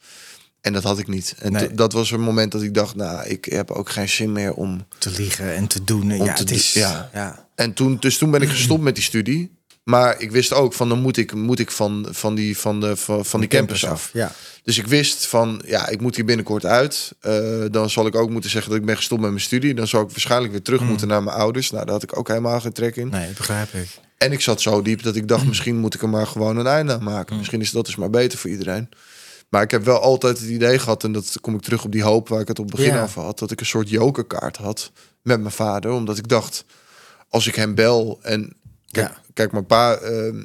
[0.61, 1.35] En dat had ik niet.
[1.39, 4.55] En dat was een moment dat ik dacht, nou, ik heb ook geen zin meer
[4.55, 6.11] om te liegen en te doen.
[6.11, 7.11] Ja, het is, ja.
[7.13, 7.49] ja.
[7.55, 9.51] En toen, dus toen ben ik gestopt met die studie.
[9.85, 12.97] Maar ik wist ook van dan moet ik, moet ik van, van, die, van, de,
[12.97, 14.11] van, van die campus, af.
[14.13, 14.33] Ja.
[14.63, 17.13] Dus ik wist van ja, ik moet hier binnenkort uit.
[17.23, 19.75] Uh, dan zal ik ook moeten zeggen dat ik ben gestopt met mijn studie.
[19.75, 20.87] Dan zal ik waarschijnlijk weer terug mm.
[20.87, 21.71] moeten naar mijn ouders.
[21.71, 23.09] Nou, daar had ik ook helemaal geen trek in.
[23.09, 23.89] Nee, begrijp ik.
[24.19, 26.67] En ik zat zo diep dat ik dacht, misschien moet ik er maar gewoon een
[26.67, 27.33] einde aan maken.
[27.33, 27.39] Mm.
[27.39, 28.89] Misschien is dat dus maar beter voor iedereen.
[29.49, 32.03] Maar ik heb wel altijd het idee gehad, en dat kom ik terug op die
[32.03, 33.03] hoop waar ik het op het begin ja.
[33.03, 34.91] af had, dat ik een soort jokerkaart had
[35.23, 35.91] met mijn vader.
[35.91, 36.65] Omdat ik dacht,
[37.29, 38.57] als ik hem bel en
[38.95, 39.23] kijk, ja.
[39.33, 40.43] kijk mijn pa, uh,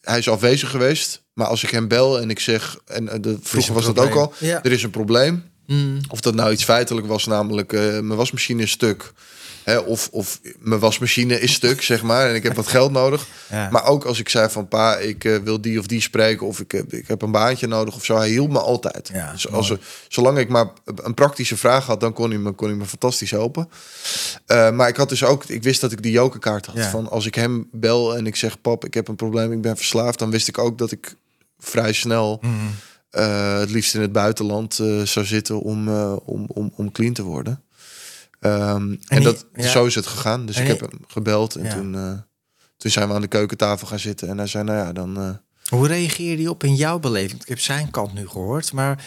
[0.00, 1.22] hij is afwezig geweest.
[1.32, 4.14] Maar als ik hem bel en ik zeg, en uh, de, vroeger was dat ook
[4.14, 4.62] al, ja.
[4.62, 5.44] er is een probleem.
[5.66, 6.00] Mm.
[6.08, 9.12] Of dat nou iets feitelijk was, namelijk uh, mijn wasmachine is stuk.
[9.68, 12.28] Hè, of, of mijn wasmachine is stuk, zeg maar.
[12.28, 13.26] En ik heb wat geld nodig.
[13.70, 16.46] Maar ook als ik zei van pa, ik uh, wil die of die spreken.
[16.46, 18.16] Of ik heb, ik heb een baantje nodig of zo.
[18.16, 19.10] Hij hielp me altijd.
[19.12, 19.72] Ja, dus als
[20.08, 23.30] zolang ik maar een praktische vraag had, dan kon hij me, kon hij me fantastisch
[23.30, 23.68] helpen.
[24.46, 26.76] Uh, maar ik had dus ook, ik wist dat ik die jokerkaart had.
[26.76, 26.90] Ja.
[26.90, 29.76] Van als ik hem bel en ik zeg pap, ik heb een probleem, ik ben
[29.76, 30.18] verslaafd.
[30.18, 31.14] Dan wist ik ook dat ik
[31.58, 32.38] vrij snel...
[32.40, 32.70] Mm.
[33.12, 37.12] Uh, het liefst in het buitenland uh, zou zitten om, uh, om, om, om clean
[37.12, 37.62] te worden.
[38.40, 40.46] Um, en, dat, zo is het gegaan.
[40.46, 42.12] Dus ik heb hem gebeld en toen, uh,
[42.76, 44.28] toen zijn we aan de keukentafel gaan zitten.
[44.28, 45.20] En hij zei, nou ja, dan...
[45.20, 45.30] Uh...
[45.68, 47.40] Hoe reageerde hij op in jouw beleving?
[47.40, 49.04] Ik heb zijn kant nu gehoord, maar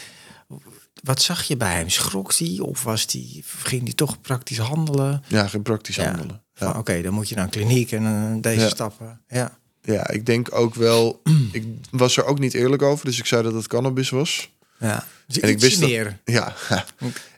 [1.03, 1.89] wat zag je bij hem?
[1.89, 5.23] Schrok hij of was die, ging hij toch praktisch handelen?
[5.27, 6.41] Ja, geen praktisch handelen.
[6.53, 6.71] Ja.
[6.71, 9.21] Oké, dan moet je naar een kliniek en uh, deze stappen.
[9.27, 9.57] Ja.
[9.81, 11.21] ja, ik denk ook wel...
[11.51, 14.51] ik was er ook niet eerlijk over, dus ik zei dat het cannabis was.
[14.79, 16.19] Ja, dus en ik wist meer.
[16.25, 16.53] ja,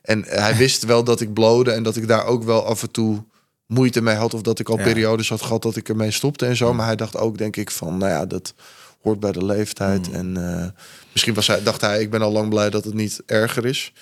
[0.04, 2.92] en hij wist wel dat ik blode en dat ik daar ook wel af en
[2.92, 3.24] toe
[3.66, 4.34] moeite mee had.
[4.34, 6.74] Of dat ik al periodes had gehad dat ik ermee stopte en zo.
[6.74, 8.54] Maar hij dacht ook, denk ik, van nou ja, dat
[9.02, 10.08] hoort bij de leeftijd.
[10.08, 10.14] Mm.
[10.14, 10.66] En uh,
[11.12, 13.94] misschien was hij, dacht hij, ik ben al lang blij dat het niet erger is.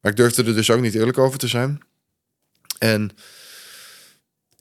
[0.00, 1.80] Maar ik durfde er dus ook niet eerlijk over te zijn.
[2.78, 3.10] En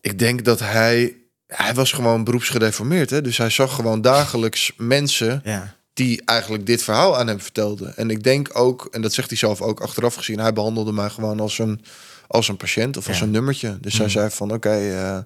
[0.02, 1.16] ik denk dat hij,
[1.48, 3.10] hij was gewoon beroepsgedeformeerd.
[3.10, 3.22] Hè?
[3.22, 7.94] Dus hij zag gewoon dagelijks mensen ja die eigenlijk dit verhaal aan hem vertelde.
[7.96, 11.10] En ik denk ook, en dat zegt hij zelf ook achteraf gezien, hij behandelde mij
[11.10, 11.82] gewoon als een,
[12.28, 13.78] als een patiënt of als een nummertje.
[13.82, 14.12] Dus hij mm.
[14.12, 15.20] zei van oké, eh,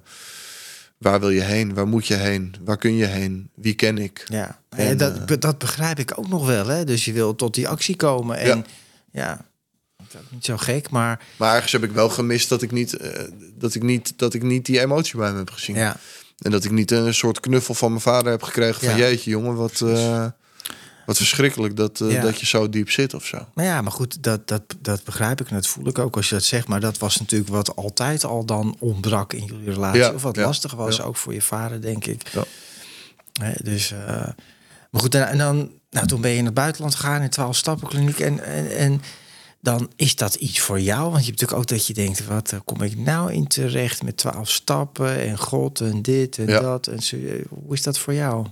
[0.98, 1.74] waar wil je heen?
[1.74, 2.56] Waar moet je heen?
[2.66, 3.50] Waar kun je heen?
[3.56, 4.26] Wie ken ik?
[4.26, 6.68] Ja, en, dat, uh, dat begrijp ik ook nog wel.
[6.68, 6.84] Hè?
[6.84, 8.38] Dus je wil tot die actie komen.
[8.38, 8.66] En
[9.12, 9.46] ja, ja
[10.30, 11.26] niet zo gek, maar...
[11.38, 13.10] Maar ergens heb ik wel gemist dat ik niet, uh,
[13.58, 15.76] dat ik niet, dat ik niet die emotie bij me heb gezien.
[15.76, 15.98] Ja.
[16.38, 18.98] En dat ik niet een soort knuffel van mijn vader heb gekregen van...
[18.98, 19.80] jeetje jongen, wat...
[19.84, 20.26] Uh,
[21.06, 23.48] wat verschrikkelijk dat, uh, dat je zo diep zit of zo.
[23.54, 26.30] Maar ja, maar goed, dat, dat, dat begrijp ik en dat voel ik ook als
[26.30, 26.68] je dat zegt.
[26.68, 30.00] Maar dat was natuurlijk wat altijd al dan ontbrak in jullie relatie.
[30.00, 32.22] Ja, of wat ja, lastig was, ook voor je vader, denk ik.
[32.32, 33.54] Ja.
[33.64, 33.98] dus, uh,
[34.90, 37.56] maar goed, en, en, dan, nou, toen ben je in het buitenland gegaan in 12
[37.56, 38.20] stappenkliniek.
[38.20, 39.02] En, en, en
[39.64, 41.12] dan is dat iets voor jou.
[41.12, 44.04] Want je hebt natuurlijk ook dat je denkt, wat uh, kom ik nou in terecht
[44.04, 46.88] met 12 stappen en God en dit en dat.
[46.88, 47.18] En zo,
[47.50, 48.48] hoe is dat voor jou?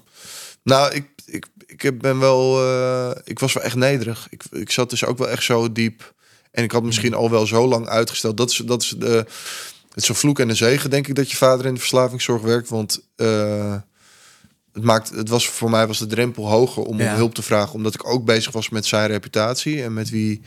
[0.64, 4.27] Nou, ik, ik, ik ben wel, uh, ik was wel echt nederig.
[4.29, 6.13] Ik, ik zat dus ook wel echt zo diep.
[6.51, 8.38] En ik had misschien al wel zo lang uitgesteld.
[8.38, 9.25] Dat is, dat is de,
[9.89, 12.41] het is een vloek en een zegen, denk ik, dat je vader in de verslavingszorg
[12.41, 12.69] werkt.
[12.69, 13.75] Want uh,
[14.73, 17.15] het, maakt, het was voor mij was de drempel hoger om, ja.
[17.15, 17.73] hulp te vragen.
[17.73, 20.41] Omdat ik ook bezig was met zijn reputatie en met wie,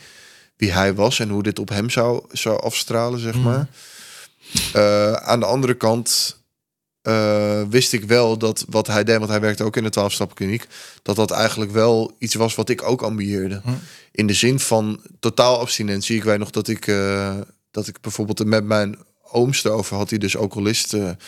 [0.57, 3.59] wie hij was en hoe dit op hem zou, zou afstralen, zeg maar.
[3.59, 3.69] Mm.
[4.77, 6.39] Uh, aan de andere kant
[7.09, 10.35] uh, wist ik wel dat wat hij deed, want hij werkte ook in de 12
[10.35, 10.67] kliniek,
[11.03, 13.61] dat dat eigenlijk wel iets was wat ik ook ambieerde.
[13.65, 13.71] Hm.
[14.11, 16.17] In de zin van totaal abstinentie.
[16.17, 17.37] Ik weet nog dat ik, uh,
[17.71, 18.99] dat ik bijvoorbeeld met mijn
[19.31, 21.19] oomste over had, die dus alcoholisten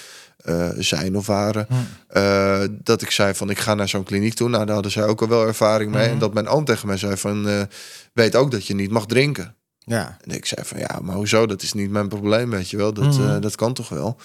[0.45, 1.67] uh, zijn of waren.
[1.69, 2.69] Hm.
[2.83, 4.49] dat ik zei van ik ga naar zo'n kliniek toe.
[4.49, 6.07] Nou, daar hadden zij ook al wel ervaring mee.
[6.07, 6.13] Hm.
[6.13, 7.69] En dat mijn oom tegen mij zei van
[8.13, 9.55] weet ook dat je niet mag drinken.
[9.79, 10.17] Ja.
[10.21, 11.47] En ik zei van ja, maar hoezo?
[11.47, 12.93] Dat is niet mijn probleem, weet je wel.
[12.93, 14.19] Dat, dat kan toch wel.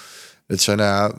[0.51, 1.17] Het zijn, nou ja,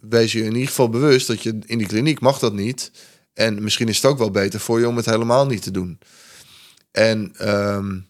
[0.00, 2.90] wees je in ieder geval bewust dat je in die kliniek mag dat niet.
[3.34, 5.98] En misschien is het ook wel beter voor je om het helemaal niet te doen.
[6.90, 8.06] En um,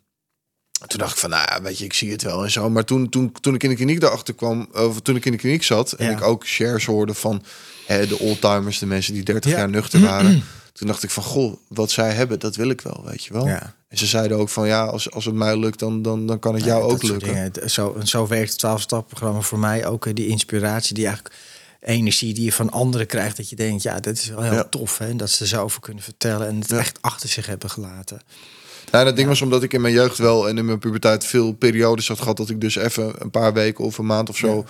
[0.87, 2.71] toen dacht ik van, nou ja, weet je, ik zie het wel en zo.
[2.71, 5.39] Maar toen, toen, toen ik in de kliniek daarachter kwam, of toen ik in de
[5.39, 7.45] kliniek zat en ik ook shares hoorde van
[7.87, 10.43] hè, de oldtimers, de mensen die 30 jaar nuchter waren.
[10.73, 13.47] Toen dacht ik van, goh, wat zij hebben, dat wil ik wel, weet je wel.
[13.47, 13.75] Ja.
[13.89, 16.55] En ze zeiden ook van, ja, als, als het mij lukt, dan, dan, dan kan
[16.55, 17.71] het jou ook lukken.
[17.71, 20.17] Zo, zo werkt het 12 programma voor mij ook.
[20.17, 21.35] Die inspiratie, die eigenlijk
[21.81, 23.37] energie die je van anderen krijgt.
[23.37, 24.99] Dat je denkt, ja, dat is wel heel tof.
[24.99, 25.17] Hè?
[25.17, 28.21] Dat ze zo over kunnen vertellen en het echt achter zich hebben gelaten.
[28.91, 31.53] Ja, dat ding was omdat ik in mijn jeugd wel en in mijn puberteit veel
[31.53, 34.65] periodes had gehad dat ik dus even een paar weken of een maand of zo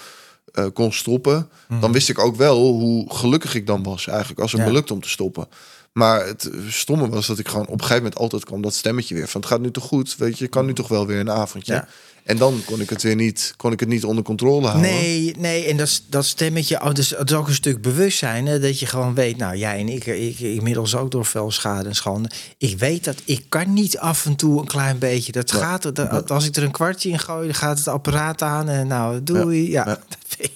[0.54, 1.48] uh, kon stoppen.
[1.68, 1.92] Dan mhm.
[1.92, 5.00] wist ik ook wel hoe gelukkig ik dan was eigenlijk als het me lukt om
[5.00, 5.46] te stoppen.
[5.92, 9.14] Maar het stomme was dat ik gewoon op een gegeven moment altijd kwam dat stemmetje
[9.14, 11.30] weer van het gaat nu toch goed, weet je, kan nu toch wel weer een
[11.30, 11.72] avondje.
[11.72, 11.88] Ja.
[12.24, 14.90] En dan kon ik het weer niet, kon ik het niet onder controle houden.
[14.90, 18.60] Nee, nee, en dat, dat stemmetje, oh, dus, het is ook een stuk bewustzijn, hè,
[18.60, 21.94] dat je gewoon weet, nou jij en ik, ik inmiddels ook door veel schade en
[21.94, 22.30] schande.
[22.58, 25.32] Ik weet dat ik kan niet af en toe een klein beetje.
[25.32, 28.68] Dat gaat, dat, als ik er een kwartje in gooi, dan gaat het apparaat aan
[28.68, 29.70] en nou doei.
[29.70, 29.98] Ja, ja.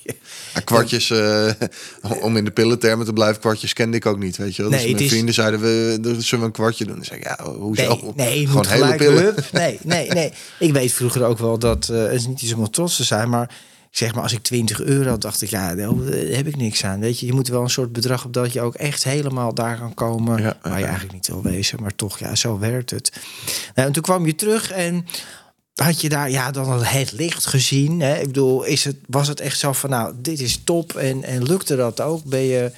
[0.05, 0.14] ja.
[0.64, 1.51] kwartjes, uh,
[2.21, 4.71] om in de pillentermen te blijven, kwartjes kende ik ook niet, weet je wel.
[4.71, 6.95] Dus nee, mijn vrienden zeiden, we, zullen we een kwartje doen?
[6.95, 8.12] Dan zeg ik, ja, hoezo?
[8.17, 9.35] Nee, nee Gewoon hele pillen.
[9.53, 10.33] Nee, nee, nee.
[10.59, 13.29] Ik weet vroeger ook wel dat, uh, het is niet iets om trots te zijn,
[13.29, 13.51] maar
[13.91, 17.01] zeg maar als ik 20 euro had, dacht ik, ja, daar heb ik niks aan.
[17.01, 19.79] Weet je, je moet wel een soort bedrag op dat je ook echt helemaal daar
[19.79, 21.83] kan komen ja, waar je eigenlijk niet wil wezen.
[21.83, 23.13] Maar toch, ja, zo werkt het.
[23.75, 25.07] Nou, en toen kwam je terug en
[25.75, 28.01] had je daar ja, dan het licht gezien?
[28.01, 28.19] Hè?
[28.19, 31.43] Ik bedoel, is het, was het echt zo van, nou, dit is top en, en
[31.43, 32.25] lukte dat ook?
[32.25, 32.73] Ben je,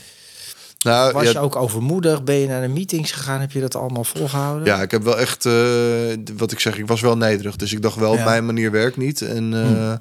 [0.79, 2.25] nou, was je ook overmoedig?
[2.25, 3.41] Ben je naar de meetings gegaan?
[3.41, 4.65] Heb je dat allemaal volgehouden?
[4.67, 5.55] Ja, ik heb wel echt, uh,
[6.37, 7.57] wat ik zeg, ik was wel nederig.
[7.57, 8.25] Dus ik dacht wel, ja.
[8.25, 9.23] mijn manier werkt niet.
[9.23, 9.97] En uh, hm.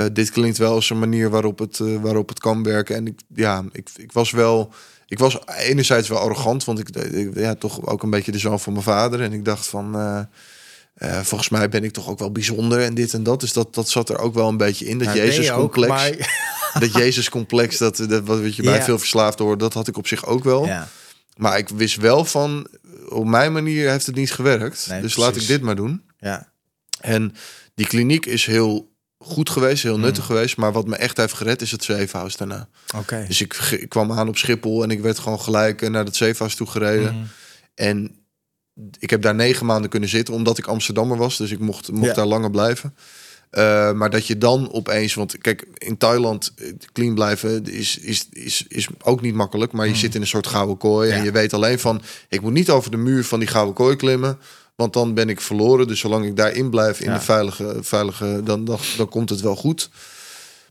[0.00, 2.96] uh, dit klinkt wel als een manier waarop het, waarop het kan werken.
[2.96, 4.72] En ik, ja, ik, ik was wel...
[5.06, 8.60] Ik was enerzijds wel arrogant, want ik, ik ja, toch ook een beetje de zoon
[8.60, 9.20] van mijn vader.
[9.20, 13.14] En ik dacht van, uh, volgens mij ben ik toch ook wel bijzonder en dit
[13.14, 13.40] en dat.
[13.40, 14.98] Dus dat, dat zat er ook wel een beetje in.
[14.98, 15.88] Dat nou, Jezus complex.
[15.88, 16.12] Maar...
[16.78, 18.84] dat Jezus complex, dat, dat wat je bij ja.
[18.84, 20.66] veel verslaafden hoort, dat had ik op zich ook wel.
[20.66, 20.88] Ja.
[21.36, 22.66] Maar ik wist wel van,
[23.08, 24.86] op mijn manier heeft het niet gewerkt.
[24.88, 25.16] Nee, dus precies.
[25.16, 26.02] laat ik dit maar doen.
[26.18, 26.52] Ja.
[27.00, 27.34] En
[27.74, 30.28] die kliniek is heel goed geweest, heel nuttig mm.
[30.28, 30.56] geweest.
[30.56, 32.68] Maar wat me echt heeft gered is het zeefhuis daarna.
[32.96, 33.24] Oké.
[33.26, 36.54] Dus ik, ik, kwam aan op Schiphol en ik werd gewoon gelijk naar het zeefhuis
[36.54, 37.14] toe gereden.
[37.14, 37.26] Mm.
[37.74, 38.20] En
[38.98, 41.36] ik heb daar negen maanden kunnen zitten, omdat ik Amsterdammer was.
[41.36, 42.94] Dus ik mocht, mocht daar langer blijven.
[43.50, 48.28] Uh, maar dat je dan opeens, want kijk, in Thailand eh, clean blijven is, is,
[48.32, 49.72] is, is ook niet makkelijk.
[49.72, 49.98] Maar je mm.
[49.98, 51.08] zit in een soort gouden kooi.
[51.08, 51.16] Ja.
[51.16, 53.96] En je weet alleen van, ik moet niet over de muur van die gouden kooi
[53.96, 54.38] klimmen.
[54.74, 55.86] Want dan ben ik verloren.
[55.86, 57.14] Dus zolang ik daarin blijf in ja.
[57.14, 59.90] de veilige, veilige dan, dan, dan komt het wel goed.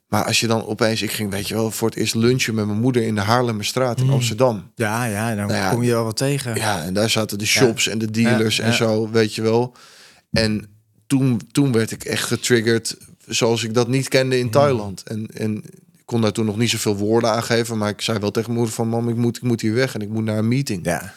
[0.08, 2.66] Maar als je dan opeens, ik ging, weet je wel, voor het eerst lunchen met
[2.66, 4.12] mijn moeder in de Haarlemmerstraat in mm.
[4.12, 4.72] Amsterdam.
[4.76, 6.56] Ja, ja, dan nou kom je wel wat tegen.
[6.56, 9.76] Ja, en daar zaten de shops en de dealers en zo, weet je wel.
[10.32, 10.79] En
[11.10, 12.98] toen, toen werd ik echt getriggerd
[13.28, 14.52] zoals ik dat niet kende in mm.
[14.52, 15.04] Thailand.
[15.04, 15.58] En, en
[15.98, 18.50] ik kon daar toen nog niet zoveel woorden aan geven, maar ik zei wel tegen
[18.50, 20.48] mijn moeder van, mam, ik moet, ik moet hier weg en ik moet naar een
[20.48, 20.86] meeting.
[20.86, 21.14] Ja.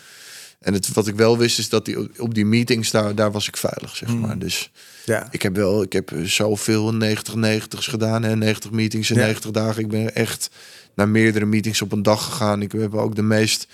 [0.60, 3.48] En het, wat ik wel wist is dat die, op die meetings, daar, daar was
[3.48, 4.20] ik veilig, zeg mm.
[4.20, 4.38] maar.
[4.38, 4.70] Dus
[5.04, 5.28] ja.
[5.30, 9.82] ik heb wel, ik heb zoveel 90 90's gedaan en 90 meetings in 90 dagen.
[9.82, 10.50] Ik ben echt
[10.94, 12.62] naar meerdere meetings op een dag gegaan.
[12.62, 13.66] Ik heb ook de meest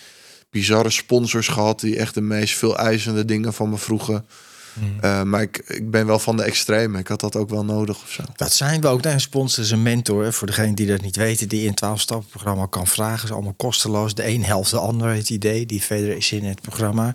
[0.51, 4.27] bizarre sponsors gehad die echt de meest veel eisende dingen van me vroegen.
[4.73, 5.01] Mm.
[5.01, 6.99] Eh, maar ik, ik ben wel van de extreme.
[6.99, 8.23] Ik had dat ook wel nodig of zo.
[8.37, 9.05] Dat zijn we ook.
[9.05, 10.33] Een sponsor is een mentor.
[10.33, 13.25] Voor degene die dat niet weten, die in 12 stappen programma kan vragen.
[13.25, 14.15] is allemaal kosteloos.
[14.15, 15.67] De een helft de ander het idee.
[15.67, 17.15] Die verder is in het programma.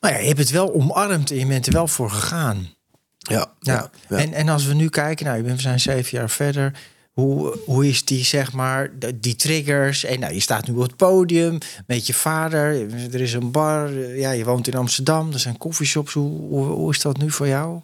[0.00, 2.74] Maar ja, je hebt het wel omarmd en je bent er wel voor gegaan.
[3.18, 3.52] Ja.
[3.60, 3.90] ja.
[4.08, 6.72] En, en als we nu kijken, nou, we zijn zeven jaar verder.
[7.16, 10.04] Hoe, hoe is die, zeg maar, die triggers?
[10.04, 12.90] En nou, je staat nu op het podium met je vader.
[13.12, 13.92] Er is een bar.
[13.92, 15.32] Ja, je woont in Amsterdam.
[15.32, 16.12] Er zijn koffieshops.
[16.12, 17.80] Hoe, hoe, is dat nu voor jou?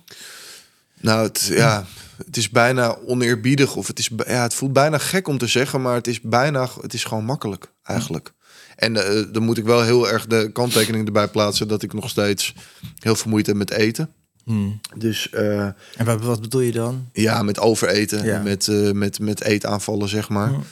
[1.00, 1.86] Nou, het, ja,
[2.26, 3.76] het is bijna oneerbiedig.
[3.76, 5.82] Of het, is, ja, het voelt bijna gek om te zeggen.
[5.82, 8.32] Maar het is bijna, het is gewoon makkelijk eigenlijk.
[8.76, 11.68] En uh, dan moet ik wel heel erg de kanttekening erbij plaatsen...
[11.68, 12.54] dat ik nog steeds
[12.98, 14.14] heel veel moeite heb met eten.
[14.44, 14.80] Hmm.
[14.96, 17.08] Dus, uh, en wat, wat, bedoel je dan?
[17.12, 18.42] Ja, met overeten, ja.
[18.42, 20.48] met, uh, met, met eetaanvallen, zeg maar.
[20.48, 20.62] Hmm.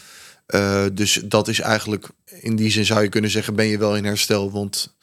[0.54, 2.08] Uh, dus dat is eigenlijk,
[2.40, 4.50] in die zin zou je kunnen zeggen, ben je wel in herstel.
[4.50, 4.94] Want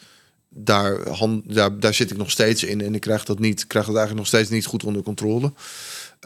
[0.49, 3.85] daar, hand, daar, daar zit ik nog steeds in en ik krijg dat, niet, krijg
[3.85, 5.53] dat eigenlijk nog steeds niet goed onder controle.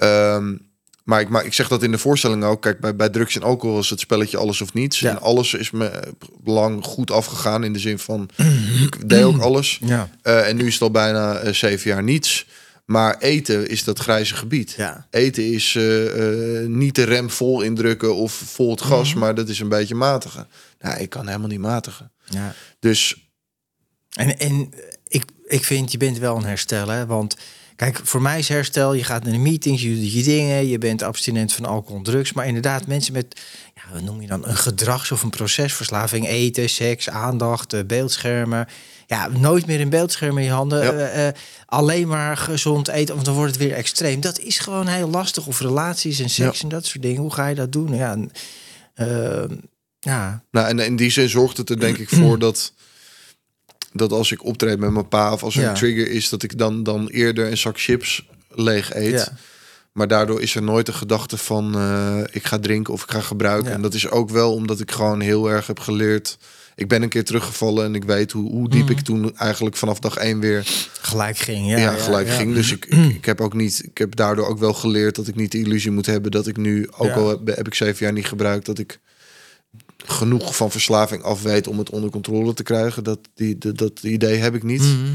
[0.04, 0.71] Um,
[1.04, 2.62] maar ik, maar ik zeg dat in de voorstelling ook.
[2.62, 5.04] Kijk, bij, bij drugs en alcohol is het spelletje alles of niets.
[5.04, 7.64] En alles is me lang goed afgegaan.
[7.64, 8.30] In de zin van,
[8.86, 9.80] ik deed ook alles.
[9.84, 10.10] Ja.
[10.24, 12.46] Uh, en nu is het al bijna uh, zeven jaar niets.
[12.86, 14.72] Maar eten is dat grijze gebied.
[14.72, 15.08] Ja.
[15.10, 19.14] Eten is uh, niet de rem vol indrukken of vol het gas.
[19.14, 20.48] Mm Maar dat is een beetje matigen.
[20.80, 22.12] Nou, ik kan helemaal niet matigen.
[22.26, 22.54] Ja.
[22.80, 23.30] Dus...
[24.12, 24.74] En, en
[25.08, 27.08] ik, ik vind, je bent wel een herstellen.
[27.08, 27.38] Want
[27.82, 30.78] Kijk, voor mij is herstel, je gaat naar de meetings, je doet je dingen, je
[30.78, 32.34] bent abstinent van alcohol en drugs.
[32.34, 33.42] Maar inderdaad, mensen met,
[33.76, 38.68] ja, wat noem je dan, een gedrags- of een procesverslaving, eten, seks, aandacht, eh, beeldschermen.
[39.08, 40.96] Ja, nooit meer een beeldscherm in je handen.
[40.96, 41.28] Uh,
[41.66, 44.22] alleen maar gezond eten, want dan wordt het weer extreem.
[44.22, 45.48] Dat is gewoon heel lastig.
[45.48, 47.22] Of relaties en seks en dat soort dingen.
[47.22, 47.96] Hoe ga je dat doen?
[47.96, 48.18] Ja,
[50.00, 50.44] ja.
[50.52, 52.74] Nou, en in die zin zorgt het er denk ik voor dat
[53.94, 56.58] dat als ik optreed met mijn pa of als er een trigger is, dat ik
[56.58, 59.32] dan, dan eerder een zak chips leeg eet.
[59.92, 63.22] Maar daardoor is er nooit de gedachte van uh, ik ga drinken of ik ga
[63.22, 63.72] gebruiken.
[63.72, 66.38] En dat is ook wel omdat ik gewoon heel erg heb geleerd.
[66.76, 68.92] Ik ben een keer teruggevallen en ik weet hoe, hoe diep mhm.
[68.92, 70.68] ik toen eigenlijk vanaf dag één weer
[71.02, 71.70] gelijk ging.
[71.70, 72.54] Ja, ja gelijk ging.
[72.54, 72.86] Dus ik,
[73.20, 75.92] ik, heb ook niet, ik heb daardoor ook wel geleerd dat ik niet de illusie
[75.92, 78.80] moet hebben dat ik nu, ook al heb, heb ik zeven jaar niet gebruikt, dat
[78.80, 79.00] ik
[80.06, 83.04] genoeg van verslaving af weet om het onder controle te krijgen.
[83.04, 84.82] Dat, die, dat, dat idee heb ik niet.
[84.82, 85.14] Mhm.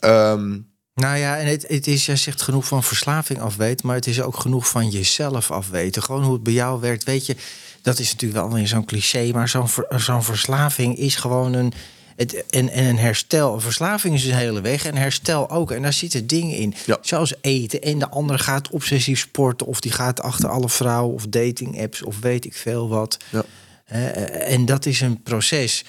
[0.00, 0.58] Ehm,
[0.94, 4.20] nou ja, en het, het is, jij zegt genoeg van verslaving afweten, maar het is
[4.20, 6.02] ook genoeg van jezelf afweten.
[6.02, 7.04] Gewoon hoe het bij jou werkt.
[7.04, 7.36] Weet je,
[7.82, 11.72] dat is natuurlijk wel weer zo'n cliché, maar zo'n zo'n verslaving is gewoon een.
[12.16, 13.54] Het, en, en een herstel.
[13.54, 14.84] Een verslaving is een hele weg.
[14.84, 15.70] En herstel ook.
[15.70, 16.74] En daar zitten dingen in.
[16.86, 16.98] Ja.
[17.00, 17.82] Zoals eten.
[17.82, 19.66] En de ander gaat obsessief sporten.
[19.66, 21.14] Of die gaat achter alle vrouwen.
[21.14, 22.02] Of dating apps.
[22.02, 23.16] Of weet ik veel wat.
[23.30, 23.44] Ja.
[24.30, 25.84] en dat is een proces.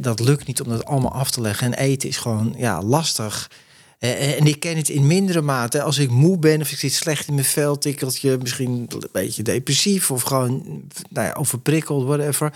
[0.00, 1.66] dat lukt niet om dat allemaal af te leggen.
[1.66, 3.50] En eten is gewoon ja, lastig.
[3.98, 5.82] en ik ken het in mindere mate.
[5.82, 9.42] Als ik moe ben of ik zit slecht in mijn vel, tikkeltje, misschien een beetje
[9.42, 12.52] depressief of gewoon nou ja, overprikkeld, whatever.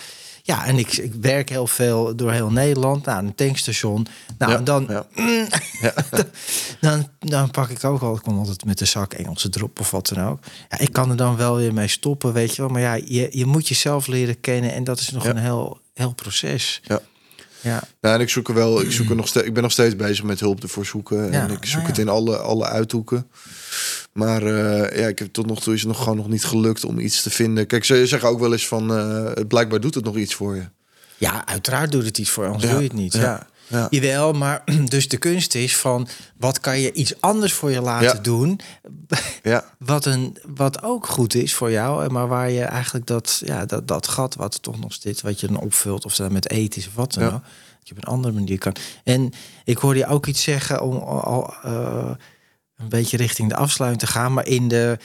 [0.48, 3.04] Ja, en ik, ik werk heel veel door heel Nederland.
[3.04, 4.06] naar een tankstation.
[4.38, 5.06] Nou, dan, ja.
[6.80, 8.14] dan, dan pak ik ook al.
[8.14, 10.38] Ik kom altijd met de zak Engelse drop of wat dan ook.
[10.68, 12.70] Ja, ik kan er dan wel weer mee stoppen, weet je wel.
[12.70, 14.72] Maar ja, je, je moet jezelf leren kennen.
[14.72, 16.80] En dat is nog een heel, heel proces.
[16.84, 17.00] Ja.
[17.60, 17.82] Ja.
[18.00, 19.96] Nou, en ik zoek er wel, ik zoek er nog steeds, ik ben nog steeds
[19.96, 21.32] bezig met hulp ervoor zoeken.
[21.32, 23.30] En ik zoek nou het in alle, alle uithoeken.
[24.18, 26.84] Maar uh, ja, ik heb tot nog toe is het nog gewoon nog niet gelukt
[26.84, 27.66] om iets te vinden.
[27.66, 30.68] Kijk, ze zeggen ook wel eens van, uh, blijkbaar doet het nog iets voor je.
[31.16, 33.12] Ja, uiteraard doet het iets voor je, anders doe je het niet.
[33.12, 33.46] Ja.
[33.66, 33.86] ja.
[33.90, 38.22] Jawel, maar dus de kunst is van wat kan je iets anders voor je laten
[38.22, 38.60] doen.
[39.42, 39.64] Ja.
[39.78, 43.88] Wat, een, wat ook goed is voor jou, maar waar je eigenlijk dat, ja, dat,
[43.88, 46.86] dat gat wat toch nog zit, wat je dan opvult, of dat met eten is
[46.86, 47.30] of wat dan ook.
[47.78, 48.74] Dat je op een andere manier kan.
[49.04, 49.32] En
[49.64, 51.54] ik hoorde je ook iets zeggen om al.
[51.64, 52.10] Uh,
[52.78, 54.32] een beetje richting de afsluiting te gaan.
[54.32, 54.98] Maar in, de,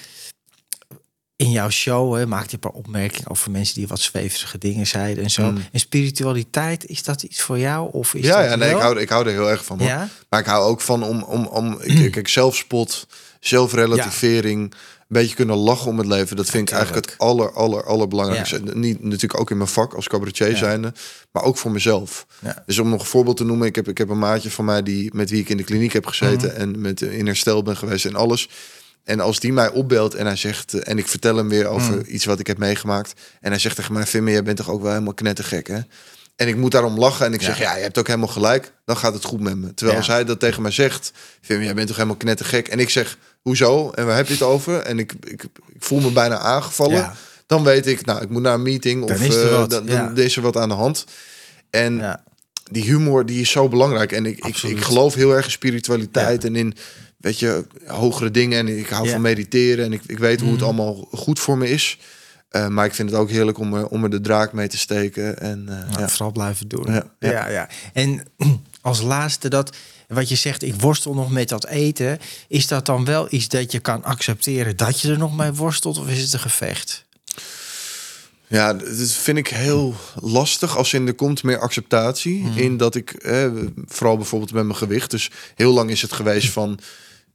[1.36, 4.88] in jouw show hè, maakte je een paar opmerkingen over mensen die wat zweverige dingen
[4.88, 5.52] zeiden en zo.
[5.52, 5.58] Mm.
[5.72, 7.90] En spiritualiteit, is dat iets voor jou?
[7.92, 9.80] Of is ja, dat ja nee, ik hou, ik hou er heel erg van.
[9.80, 10.10] Ja?
[10.30, 13.08] Maar ik hou ook van om, om, om ik, kijk, zelfspot,
[13.40, 14.74] zelfrelativering.
[15.08, 16.36] Beetje kunnen lachen om het leven.
[16.36, 18.62] Dat vind ik eigenlijk het aller, aller, allerbelangrijkste.
[18.66, 18.74] Ja.
[18.74, 20.56] Niet natuurlijk ook in mijn vak als cabaretier ja.
[20.56, 20.94] zijnde,
[21.32, 22.26] maar ook voor mezelf.
[22.66, 24.84] Dus om nog een voorbeeld te noemen, ik heb, ik heb een maatje van mij
[24.84, 26.60] die, met wie ik in de kliniek heb gezeten mhm.
[26.60, 28.50] en met in herstel ben geweest en alles.
[29.04, 32.14] En als die mij opbelt en hij zegt, en ik vertel hem weer over mhm.
[32.14, 33.14] iets wat ik heb meegemaakt.
[33.40, 35.80] En hij zegt tegen mij, Vimmy, jij bent toch ook wel helemaal knettergek, hè?
[36.36, 37.26] En ik moet daarom lachen.
[37.26, 38.74] En ik zeg, ja, je hebt ook helemaal gelijk.
[38.86, 39.74] Dan gaat het goed met me.
[39.74, 42.68] Terwijl als hij dat tegen mij zegt, vind jij bent toch helemaal knettergek.
[42.68, 43.92] En ik zeg, hoezo?
[43.92, 44.80] En waar heb je het over?
[44.80, 47.12] En ik, ik, ik voel me bijna aangevallen.
[47.46, 49.04] Dan weet ik, nou, ik moet naar een meeting.
[49.04, 51.06] of is er, uh, dan, dan is er wat aan de hand.
[51.70, 52.22] En
[52.72, 54.12] die humor, die is zo belangrijk.
[54.12, 56.74] En ik, ik, ik, geloof heel erg in spiritualiteit en in,
[57.18, 58.60] weet je, hogere dingen.
[58.60, 59.86] En ik hou van mediteren.
[59.86, 60.66] En ik, ik weet hoe het mm.
[60.66, 62.00] allemaal goed voor me is.
[62.52, 64.78] Uh, maar ik vind het ook heerlijk om, er, om er de draak mee te
[64.78, 65.40] steken.
[65.40, 66.10] En uh, ja.
[66.10, 67.04] vooral blijven doen.
[67.20, 67.50] Ja.
[67.50, 68.24] ja, En
[68.82, 69.76] als laatste dat,
[70.14, 72.20] wat je zegt, ik worstel nog met dat eten.
[72.48, 75.98] Is dat dan wel iets dat je kan accepteren dat je er nog mee worstelt?
[75.98, 77.06] Of is het een gevecht?
[78.48, 80.78] Ja, dat vind ik heel lastig.
[80.78, 82.40] Als in er komt meer acceptatie.
[82.40, 82.58] Mm.
[82.58, 83.52] In dat ik, eh,
[83.86, 85.12] vooral bijvoorbeeld met mijn gewicht.
[85.12, 86.80] Dus heel lang is het geweest van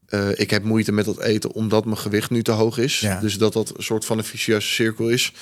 [0.09, 3.01] uh, ik heb moeite met dat eten omdat mijn gewicht nu te hoog is.
[3.01, 3.21] Ja.
[3.21, 5.33] Dus dat dat een soort van een vicieuze cirkel is.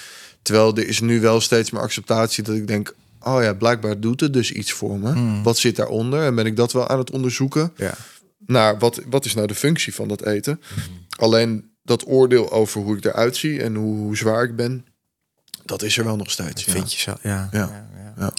[0.42, 2.94] Terwijl er is nu wel steeds meer acceptatie dat ik denk...
[3.26, 5.14] oh ja, blijkbaar doet het dus iets voor me.
[5.14, 5.42] Mm.
[5.42, 6.24] Wat zit daaronder?
[6.24, 7.72] En ben ik dat wel aan het onderzoeken?
[7.76, 7.94] Ja.
[8.46, 10.60] Naar wat, wat is nou de functie van dat eten?
[10.74, 11.06] Mm.
[11.16, 14.86] Alleen dat oordeel over hoe ik eruit zie en hoe, hoe zwaar ik ben...
[15.64, 16.64] dat is er wel nog steeds.
[16.64, 16.72] Ja.
[16.72, 17.14] Vind je zo?
[17.22, 17.48] ja.
[17.52, 17.88] ja.
[18.18, 18.32] ja.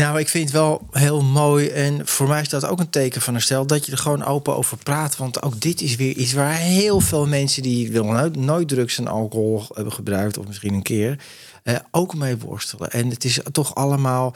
[0.00, 1.68] Nou, ik vind het wel heel mooi.
[1.68, 3.66] En voor mij is dat ook een teken van herstel.
[3.66, 5.16] Dat je er gewoon open over praat.
[5.16, 8.98] Want ook dit is weer iets waar heel veel mensen die willen nooit, nooit drugs
[8.98, 10.38] en alcohol hebben gebruikt.
[10.38, 11.18] Of misschien een keer.
[11.64, 12.90] Eh, ook mee worstelen.
[12.90, 14.34] En het is toch allemaal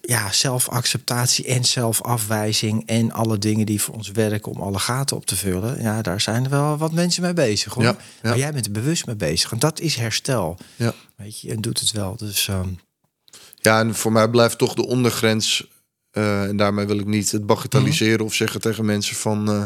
[0.00, 5.26] ja, zelfacceptatie en zelfafwijzing en alle dingen die voor ons werken om alle gaten op
[5.26, 5.82] te vullen.
[5.82, 7.74] Ja, daar zijn er wel wat mensen mee bezig.
[7.74, 7.82] Hoor.
[7.82, 9.52] Ja, Maar jij bent er bewust mee bezig.
[9.52, 10.56] En dat is herstel.
[10.76, 10.94] Ja.
[11.16, 12.16] Weet je, en doet het wel.
[12.16, 12.78] Dus um,
[13.56, 15.66] ja, en voor mij blijft toch de ondergrens.
[16.12, 18.24] Uh, en daarmee wil ik niet het bagatelliseren mhm.
[18.24, 19.62] of zeggen tegen mensen van uh,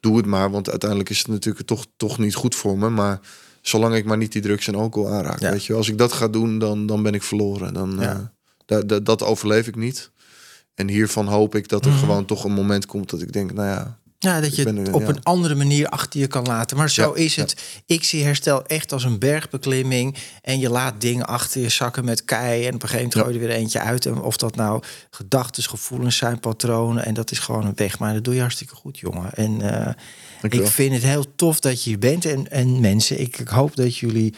[0.00, 0.50] doe het maar.
[0.50, 2.88] Want uiteindelijk is het natuurlijk toch, toch niet goed voor me.
[2.88, 3.20] Maar
[3.62, 5.38] zolang ik maar niet die drugs en alcohol aanraak.
[5.38, 7.74] Weet je, als ik dat ga doen, dan, dan ben ik verloren.
[7.74, 8.32] Dan, ja.
[8.66, 10.10] uh, dat overleef ik niet.
[10.74, 12.00] En hiervan hoop ik dat er mhm.
[12.00, 15.06] gewoon toch een moment komt dat ik denk, nou ja, ja, dat je het op
[15.06, 16.76] een andere manier achter je kan laten.
[16.76, 17.62] Maar zo is het.
[17.86, 20.16] Ik zie herstel echt als een bergbeklimming.
[20.42, 22.66] En je laat dingen achter je zakken met kei.
[22.66, 24.06] En op een gegeven moment gooi je er weer eentje uit.
[24.06, 27.04] En of dat nou gedachten, gevoelens zijn, patronen.
[27.04, 27.98] En dat is gewoon een weg.
[27.98, 29.32] Maar dat doe je hartstikke goed, jongen.
[29.34, 29.88] En uh,
[30.42, 32.24] ik vind het heel tof dat je hier bent.
[32.24, 34.34] En, en mensen, ik, ik hoop dat jullie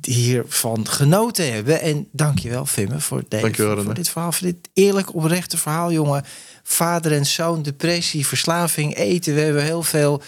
[0.00, 1.80] hiervan genoten hebben.
[1.80, 4.32] En dankjewel, Vimme, voor, deze, voor, voor dit verhaal.
[4.32, 6.24] Voor dit eerlijk oprechte verhaal, jongen
[6.62, 9.34] vader en zoon, depressie, verslaving, eten.
[9.34, 10.22] We hebben heel veel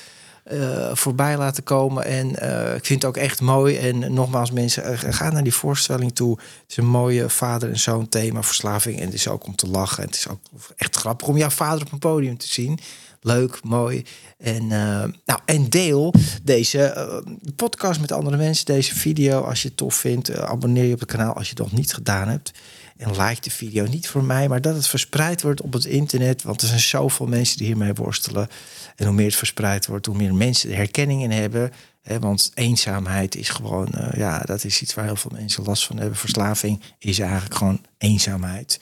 [0.52, 2.04] uh, voorbij laten komen.
[2.04, 3.76] En uh, ik vind het ook echt mooi.
[3.76, 6.38] En nogmaals, mensen, uh, ga naar die voorstelling toe.
[6.38, 8.98] Het is een mooie vader en zoon thema, verslaving.
[8.98, 10.02] En het is ook om te lachen.
[10.02, 10.40] En het is ook
[10.76, 12.78] echt grappig om jouw vader op een podium te zien.
[13.22, 14.04] Leuk, mooi.
[14.38, 17.22] En, nou, en deel deze
[17.56, 18.64] podcast met andere mensen.
[18.64, 20.36] Deze video, als je het tof vindt.
[20.36, 22.52] abonneer je op het kanaal als je het nog niet gedaan hebt.
[22.96, 26.42] En like de video niet voor mij, maar dat het verspreid wordt op het internet.
[26.42, 28.48] Want er zijn zoveel mensen die hiermee worstelen.
[28.96, 31.72] En hoe meer het verspreid wordt, hoe meer mensen er herkenning in hebben.
[32.20, 36.16] want eenzaamheid is gewoon, ja, dat is iets waar heel veel mensen last van hebben.
[36.18, 38.80] Verslaving is eigenlijk gewoon eenzaamheid.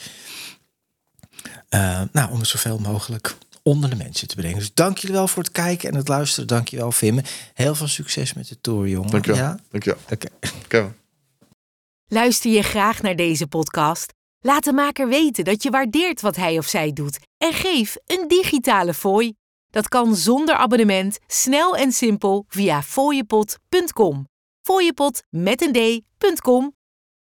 [2.13, 4.59] Nou, om het zoveel mogelijk onder de mensen te brengen.
[4.59, 6.49] Dus dank jullie wel voor het kijken en het luisteren.
[6.49, 7.25] Dank je wel, Vimme.
[7.55, 9.11] Heel veel succes met de tour, jongen.
[9.11, 9.41] Dank je wel.
[9.41, 9.59] Ja?
[9.71, 10.51] Dank je wel.
[10.65, 10.93] Okay.
[12.07, 14.13] Luister je graag naar deze podcast?
[14.41, 18.29] Laat de maker weten dat je waardeert wat hij of zij doet en geef een
[18.29, 19.33] digitale fooi.
[19.71, 24.27] Dat kan zonder abonnement, snel en simpel via fooiepot.com.
[24.63, 25.73] Fooiepot met een
[26.19, 26.77] d.com